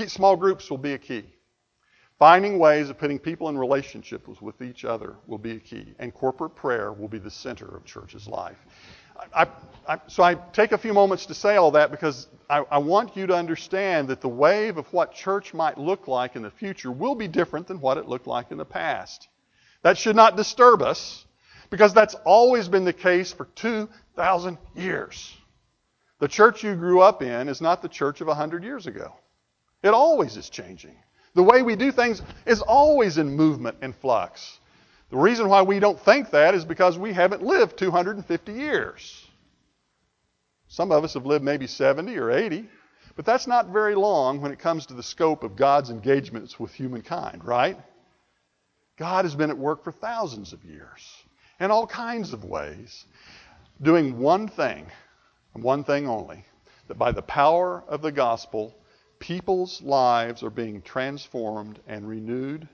Small 0.08 0.38
groups 0.38 0.70
will 0.70 0.78
be 0.78 0.94
a 0.94 1.00
key. 1.00 1.26
Finding 2.20 2.60
ways 2.60 2.90
of 2.90 3.00
putting 3.00 3.18
people 3.18 3.50
in 3.50 3.58
relationships 3.58 4.42
with 4.42 4.62
each 4.62 4.86
other 4.86 5.16
will 5.26 5.38
be 5.38 5.52
a 5.52 5.60
key, 5.60 5.96
and 6.00 6.14
corporate 6.14 6.56
prayer 6.56 6.94
will 6.94 7.08
be 7.08 7.18
the 7.18 7.32
center 7.32 7.66
of 7.66 7.84
church's 7.86 8.28
life. 8.28 8.58
I, 9.34 9.48
I, 9.88 10.00
so 10.08 10.24
I 10.24 10.36
take 10.36 10.72
a 10.72 10.78
few 10.78 10.94
moments 10.94 11.26
to 11.28 11.34
say 11.34 11.56
all 11.56 11.72
that 11.72 11.92
because 11.92 12.28
I, 12.50 12.60
I 12.72 12.78
want 12.78 13.16
you 13.18 13.28
to 13.28 13.36
understand 13.36 14.08
that 14.10 14.22
the 14.22 14.30
wave 14.30 14.78
of 14.78 14.92
what 14.94 15.14
church 15.14 15.54
might 15.54 15.78
look 15.78 16.08
like 16.08 16.36
in 16.36 16.42
the 16.42 16.52
future 16.52 16.92
will 16.92 17.16
be 17.16 17.28
different 17.28 17.68
than 17.68 17.82
what 17.82 17.98
it 17.98 18.08
looked 18.08 18.28
like 18.28 18.52
in 18.52 18.58
the 18.58 18.66
past. 18.66 19.28
That 19.82 19.98
should 19.98 20.16
not 20.16 20.36
disturb 20.36 20.82
us 20.82 21.26
because 21.70 21.94
that's 21.94 22.16
always 22.26 22.68
been 22.68 22.86
the 22.86 22.94
case 22.94 23.32
for 23.32 23.46
2,000 23.56 24.58
years. 24.76 25.36
The 26.20 26.28
church 26.28 26.64
you 26.64 26.76
grew 26.76 27.02
up 27.02 27.22
in 27.22 27.48
is 27.48 27.62
not 27.62 27.82
the 27.82 27.90
church 27.90 28.22
of 28.22 28.28
100 28.28 28.64
years 28.64 28.88
ago. 28.88 29.14
It 29.84 29.90
always 29.90 30.36
is 30.36 30.50
changing. 30.50 30.96
The 31.36 31.44
way 31.44 31.62
we 31.62 31.76
do 31.76 31.92
things 31.92 32.22
is 32.46 32.62
always 32.62 33.18
in 33.18 33.36
movement 33.36 33.78
and 33.82 33.96
flux. 33.96 34.60
The 35.10 35.18
reason 35.18 35.50
why 35.50 35.64
we 35.64 35.80
don't 35.80 36.00
think 36.00 36.32
that 36.32 36.54
is 36.54 36.66
because 36.66 36.98
we 36.98 37.14
haven't 37.14 37.44
lived 37.44 37.78
250 37.78 38.54
years. 38.54 39.26
Some 40.68 40.92
of 40.92 41.04
us 41.04 41.16
have 41.16 41.26
lived 41.26 41.44
maybe 41.44 41.66
70 41.66 42.16
or 42.18 42.30
80, 42.30 42.70
but 43.16 43.26
that's 43.26 43.48
not 43.48 43.70
very 43.70 43.96
long 43.96 44.40
when 44.40 44.52
it 44.52 44.60
comes 44.60 44.86
to 44.86 44.94
the 44.94 45.02
scope 45.02 45.44
of 45.44 45.56
God's 45.56 45.90
engagements 45.90 46.60
with 46.60 46.72
humankind, 46.74 47.44
right? 47.44 47.78
God 48.98 49.26
has 49.26 49.34
been 49.34 49.50
at 49.50 49.58
work 49.58 49.84
for 49.84 49.92
thousands 49.92 50.54
of 50.54 50.64
years 50.64 51.02
in 51.60 51.72
all 51.72 51.88
kinds 51.88 52.34
of 52.34 52.44
ways, 52.44 53.06
doing 53.82 54.20
one 54.20 54.48
thing, 54.48 54.86
and 55.56 55.64
one 55.64 55.84
thing 55.84 56.08
only 56.08 56.46
that 56.88 57.00
by 57.00 57.12
the 57.12 57.22
power 57.22 57.84
of 57.88 58.02
the 58.02 58.12
gospel, 58.12 58.76
people's 59.18 59.82
lives 59.82 60.44
are 60.44 60.50
being 60.50 60.82
transformed 60.82 61.80
and 61.88 62.08
renewed 62.08 62.68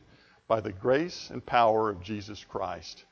by 0.48 0.62
the 0.62 0.72
grace 0.72 1.30
and 1.32 1.46
power 1.46 1.90
of 1.90 2.02
Jesus 2.02 2.44
Christ. 2.44 3.06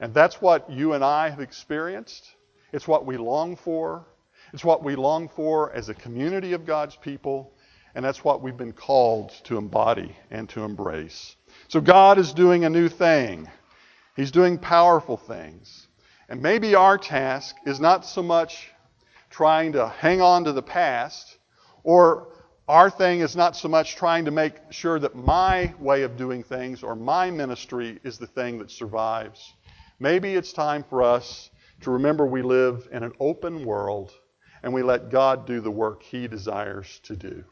And 0.00 0.12
that's 0.12 0.42
what 0.42 0.70
you 0.70 0.92
and 0.92 1.02
I 1.02 1.30
have 1.30 1.40
experienced. 1.40 2.28
It's 2.72 2.86
what 2.86 3.06
we 3.06 3.16
long 3.16 3.56
for. 3.56 4.06
It's 4.52 4.64
what 4.64 4.84
we 4.84 4.94
long 4.96 5.28
for 5.28 5.72
as 5.72 5.88
a 5.88 5.94
community 5.94 6.52
of 6.52 6.66
God's 6.66 6.96
people. 6.96 7.52
And 7.94 8.04
that's 8.04 8.22
what 8.22 8.42
we've 8.42 8.56
been 8.56 8.74
called 8.74 9.30
to 9.44 9.56
embody 9.56 10.14
and 10.30 10.48
to 10.50 10.64
embrace. 10.64 11.34
So 11.68 11.80
God 11.80 12.18
is 12.18 12.34
doing 12.34 12.64
a 12.64 12.70
new 12.70 12.88
thing. 12.88 13.48
He's 14.16 14.30
doing 14.30 14.58
powerful 14.58 15.16
things. 15.16 15.86
And 16.28 16.42
maybe 16.42 16.74
our 16.74 16.98
task 16.98 17.56
is 17.64 17.80
not 17.80 18.04
so 18.04 18.22
much 18.22 18.70
trying 19.30 19.72
to 19.72 19.88
hang 19.88 20.20
on 20.20 20.44
to 20.44 20.52
the 20.52 20.62
past 20.62 21.38
or 21.84 22.28
our 22.68 22.90
thing 22.90 23.20
is 23.20 23.36
not 23.36 23.56
so 23.56 23.68
much 23.68 23.94
trying 23.94 24.24
to 24.24 24.32
make 24.32 24.54
sure 24.70 24.98
that 24.98 25.14
my 25.14 25.72
way 25.78 26.02
of 26.02 26.16
doing 26.16 26.42
things 26.42 26.82
or 26.82 26.96
my 26.96 27.30
ministry 27.30 28.00
is 28.02 28.18
the 28.18 28.26
thing 28.26 28.58
that 28.58 28.70
survives. 28.70 29.54
Maybe 30.00 30.34
it's 30.34 30.52
time 30.52 30.84
for 30.88 31.02
us 31.02 31.50
to 31.82 31.92
remember 31.92 32.26
we 32.26 32.42
live 32.42 32.88
in 32.90 33.04
an 33.04 33.12
open 33.20 33.64
world 33.64 34.12
and 34.62 34.74
we 34.74 34.82
let 34.82 35.10
God 35.10 35.46
do 35.46 35.60
the 35.60 35.70
work 35.70 36.02
He 36.02 36.26
desires 36.26 37.00
to 37.04 37.14
do. 37.14 37.44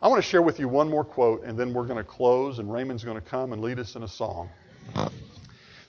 I 0.00 0.06
want 0.06 0.22
to 0.22 0.28
share 0.28 0.42
with 0.42 0.60
you 0.60 0.68
one 0.68 0.88
more 0.88 1.04
quote 1.04 1.42
and 1.42 1.58
then 1.58 1.74
we're 1.74 1.86
going 1.86 1.96
to 1.96 2.04
close 2.04 2.60
and 2.60 2.72
Raymond's 2.72 3.02
going 3.02 3.20
to 3.20 3.28
come 3.28 3.52
and 3.52 3.60
lead 3.60 3.80
us 3.80 3.96
in 3.96 4.04
a 4.04 4.08
song. 4.08 4.50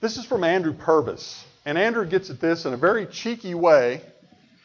This 0.02 0.18
is 0.18 0.26
from 0.26 0.44
Andrew 0.44 0.74
Purves. 0.74 1.44
And 1.66 1.78
Andrew 1.78 2.06
gets 2.06 2.32
at 2.32 2.40
this 2.40 2.66
in 2.66 2.74
a 2.74 2.78
very 2.78 3.06
cheeky 3.06 3.54
way, 3.54 4.02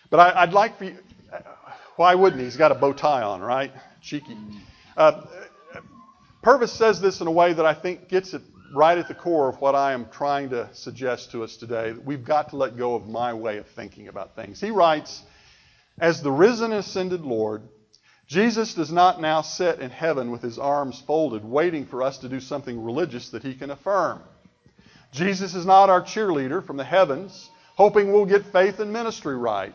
but 0.09 0.21
I, 0.21 0.45
would 0.47 0.55
like 0.55 0.79
for 0.79 0.85
you, 0.85 0.97
why 1.97 2.15
wouldn't 2.15 2.41
he? 2.41 2.47
He's 2.47 2.57
got 2.57 2.73
a 2.73 2.75
bow 2.75 2.93
tie 2.93 3.23
on, 3.23 3.41
right? 3.41 3.73
Cheeky. 4.03 4.37
Uh, 4.97 5.23
Purves 6.43 6.73
says 6.73 7.01
this 7.01 7.21
in 7.21 7.27
a 7.27 7.33
way 7.33 7.53
that 7.53 7.65
I 7.65 7.75
think 7.75 8.09
gets 8.09 8.35
it 8.35 8.43
right 8.75 8.99
at 8.99 9.09
the 9.09 9.15
core 9.15 9.49
of 9.49 9.61
what 9.61 9.75
I 9.75 9.93
am 9.93 10.07
trying 10.11 10.51
to 10.51 10.69
suggest 10.75 11.31
to 11.31 11.45
us 11.45 11.57
today. 11.57 11.93
We've 11.93 12.25
got 12.25 12.51
to 12.51 12.57
let 12.57 12.77
go 12.77 12.95
of 12.95 13.07
my 13.07 13.33
way 13.33 13.59
of 13.59 13.67
thinking 13.69 14.09
about 14.09 14.35
things. 14.35 14.61
He 14.61 14.71
writes, 14.71 15.23
As 15.99 16.23
the 16.23 16.33
risen 16.33 16.73
and 16.73 16.81
ascended 16.81 17.23
Lord, 17.23 17.63
Jesus 18.27 18.75
does 18.75 18.91
not 18.91 19.21
now 19.21 19.43
sit 19.43 19.81
in 19.81 19.91
heaven 19.91 20.31
with 20.31 20.43
his 20.43 20.59
arms 20.59 21.03
folded, 21.07 21.45
waiting 21.45 21.87
for 21.87 22.03
us 22.03 22.19
to 22.19 22.29
do 22.29 22.41
something 22.41 22.83
religious 22.83 23.31
that 23.31 23.43
he 23.43 23.55
can 23.55 23.71
affirm. 23.71 24.21
Jesus 25.13 25.55
is 25.55 25.65
not 25.65 25.91
our 25.91 26.03
cheerleader 26.03 26.65
from 26.65 26.77
the 26.77 26.85
heavens, 26.85 27.51
hoping 27.77 28.13
we'll 28.13 28.27
get 28.27 28.47
faith 28.47 28.81
and 28.81 28.93
ministry 28.93 29.37
right. 29.37 29.75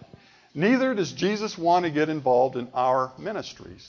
Neither 0.54 0.94
does 0.94 1.12
Jesus 1.12 1.58
want 1.58 1.86
to 1.86 1.92
get 1.92 2.10
involved 2.10 2.56
in 2.56 2.70
our 2.74 3.14
ministries. 3.18 3.88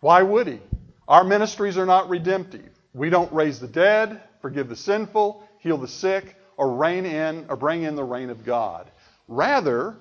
Why 0.00 0.22
would 0.22 0.46
he? 0.46 0.60
Our 1.06 1.24
ministries 1.24 1.78
are 1.78 1.86
not 1.86 2.08
redemptive. 2.08 2.68
We 2.94 3.10
don't 3.10 3.32
raise 3.32 3.60
the 3.60 3.68
dead, 3.68 4.20
forgive 4.42 4.68
the 4.68 4.76
sinful, 4.76 5.46
heal 5.58 5.78
the 5.78 5.88
sick, 5.88 6.36
or 6.56 6.74
reign 6.74 7.06
in 7.06 7.46
or 7.48 7.56
bring 7.56 7.82
in 7.82 7.94
the 7.94 8.04
reign 8.04 8.30
of 8.30 8.44
God. 8.44 8.90
Rather, 9.28 9.96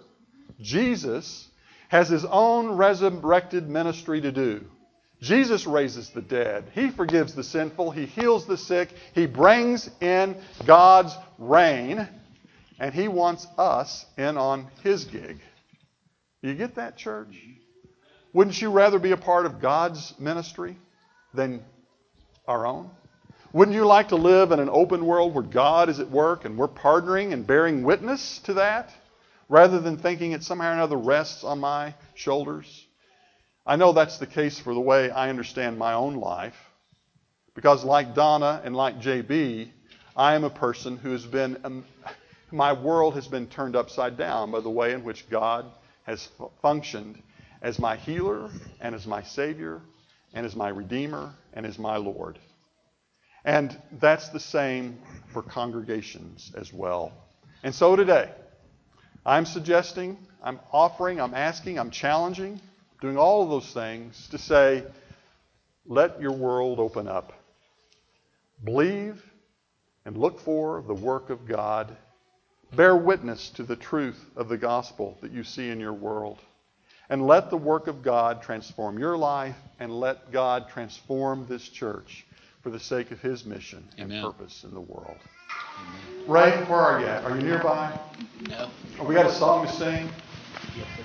Jesus 0.59 1.47
has 1.89 2.09
his 2.09 2.25
own 2.25 2.71
resurrected 2.71 3.69
ministry 3.69 4.21
to 4.21 4.31
do. 4.31 4.65
Jesus 5.21 5.67
raises 5.67 6.09
the 6.09 6.21
dead. 6.21 6.65
He 6.73 6.89
forgives 6.89 7.33
the 7.33 7.43
sinful. 7.43 7.91
He 7.91 8.05
heals 8.05 8.45
the 8.45 8.57
sick. 8.57 8.89
He 9.13 9.25
brings 9.25 9.89
in 9.99 10.37
God's 10.65 11.13
reign 11.37 12.07
and 12.79 12.93
he 12.93 13.07
wants 13.07 13.47
us 13.57 14.05
in 14.17 14.37
on 14.37 14.67
his 14.83 15.05
gig. 15.05 15.39
You 16.41 16.53
get 16.53 16.75
that, 16.75 16.97
church? 16.97 17.35
Wouldn't 18.33 18.61
you 18.61 18.69
rather 18.69 18.99
be 18.99 19.11
a 19.11 19.17
part 19.17 19.45
of 19.45 19.59
God's 19.59 20.13
ministry 20.19 20.77
than 21.33 21.63
our 22.47 22.65
own? 22.65 22.89
Wouldn't 23.51 23.75
you 23.75 23.85
like 23.85 24.09
to 24.09 24.15
live 24.15 24.51
in 24.51 24.59
an 24.59 24.69
open 24.69 25.05
world 25.05 25.33
where 25.33 25.43
God 25.43 25.89
is 25.89 25.99
at 25.99 26.09
work 26.09 26.45
and 26.45 26.57
we're 26.57 26.67
partnering 26.67 27.33
and 27.33 27.45
bearing 27.45 27.83
witness 27.83 28.39
to 28.39 28.53
that 28.55 28.91
rather 29.49 29.79
than 29.79 29.97
thinking 29.97 30.33
it 30.33 30.43
somehow 30.43 30.69
or 30.69 30.73
another 30.73 30.97
rests 30.97 31.43
on 31.43 31.59
my 31.59 31.95
shoulders? 32.13 32.85
I 33.65 33.75
know 33.75 33.91
that's 33.91 34.17
the 34.17 34.27
case 34.27 34.59
for 34.59 34.73
the 34.73 34.79
way 34.79 35.09
I 35.09 35.29
understand 35.29 35.77
my 35.77 35.93
own 35.93 36.15
life 36.15 36.55
because, 37.55 37.83
like 37.83 38.15
Donna 38.15 38.61
and 38.63 38.75
like 38.75 38.99
JB, 38.99 39.69
I 40.15 40.35
am 40.35 40.43
a 40.43 40.49
person 40.49 40.97
who 40.97 41.11
has 41.11 41.25
been, 41.25 41.57
um, 41.63 41.85
my 42.51 42.73
world 42.73 43.15
has 43.15 43.27
been 43.27 43.47
turned 43.47 43.75
upside 43.75 44.17
down 44.17 44.51
by 44.51 44.59
the 44.59 44.69
way 44.69 44.93
in 44.93 45.03
which 45.03 45.29
God 45.29 45.65
has 46.03 46.27
functioned 46.61 47.21
as 47.61 47.79
my 47.79 47.95
healer 47.95 48.49
and 48.79 48.95
as 48.95 49.05
my 49.05 49.23
Savior 49.23 49.81
and 50.33 50.45
as 50.45 50.55
my 50.55 50.69
Redeemer 50.69 51.33
and 51.53 51.65
as 51.65 51.77
my 51.77 51.97
Lord. 51.97 52.39
And 53.45 53.75
that's 53.99 54.29
the 54.29 54.39
same 54.39 54.99
for 55.33 55.41
congregations 55.41 56.51
as 56.57 56.73
well. 56.73 57.11
And 57.63 57.73
so 57.73 57.95
today, 57.95 58.31
I'm 59.25 59.45
suggesting, 59.45 60.17
I'm 60.43 60.59
offering, 60.71 61.19
I'm 61.19 61.33
asking, 61.33 61.77
I'm 61.77 61.91
challenging, 61.91 62.59
doing 63.01 63.17
all 63.17 63.43
of 63.43 63.49
those 63.49 63.71
things 63.73 64.27
to 64.31 64.37
say, 64.37 64.83
let 65.85 66.21
your 66.21 66.33
world 66.33 66.79
open 66.79 67.07
up. 67.07 67.33
Believe 68.63 69.23
and 70.05 70.17
look 70.17 70.39
for 70.39 70.83
the 70.85 70.93
work 70.93 71.29
of 71.29 71.47
God. 71.47 71.95
Bear 72.75 72.95
witness 72.95 73.49
to 73.51 73.63
the 73.63 73.75
truth 73.75 74.23
of 74.35 74.47
the 74.47 74.57
gospel 74.57 75.17
that 75.21 75.31
you 75.31 75.43
see 75.43 75.69
in 75.69 75.79
your 75.79 75.93
world. 75.93 76.39
And 77.09 77.25
let 77.25 77.49
the 77.49 77.57
work 77.57 77.87
of 77.87 78.03
God 78.03 78.43
transform 78.43 78.99
your 78.99 79.17
life 79.17 79.55
and 79.79 79.99
let 79.99 80.31
God 80.31 80.69
transform 80.69 81.47
this 81.49 81.67
church 81.67 82.27
for 82.61 82.69
the 82.69 82.79
sake 82.79 83.09
of 83.09 83.19
his 83.19 83.45
mission 83.45 83.87
Amen. 83.97 84.17
and 84.17 84.23
purpose 84.23 84.63
in 84.63 84.73
the 84.73 84.81
world. 84.81 85.17
Amen. 85.79 86.29
Ray, 86.29 86.51
where 86.65 86.79
are 86.79 86.99
you 86.99 87.07
at? 87.07 87.23
Are 87.23 87.35
you 87.35 87.41
nearby? 87.41 87.99
No. 88.47 88.69
Oh, 88.99 89.05
we 89.05 89.15
got 89.15 89.25
a 89.25 89.33
song 89.33 89.65
to 89.65 89.73
sing? 89.73 90.07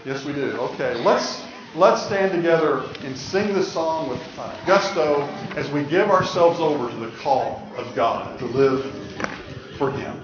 Yes, 0.04 0.24
we 0.24 0.34
do. 0.34 0.50
Okay, 0.58 0.94
let's 1.02 1.42
let's 1.74 2.02
stand 2.04 2.32
together 2.32 2.84
and 3.02 3.16
sing 3.16 3.54
this 3.54 3.72
song 3.72 4.10
with 4.10 4.20
uh, 4.38 4.54
gusto 4.66 5.22
as 5.56 5.70
we 5.70 5.84
give 5.84 6.10
ourselves 6.10 6.60
over 6.60 6.90
to 6.90 6.96
the 6.96 7.10
call 7.18 7.66
of 7.76 7.94
God 7.94 8.38
to 8.40 8.44
live 8.44 8.84
for 9.78 9.90
Him. 9.90 10.20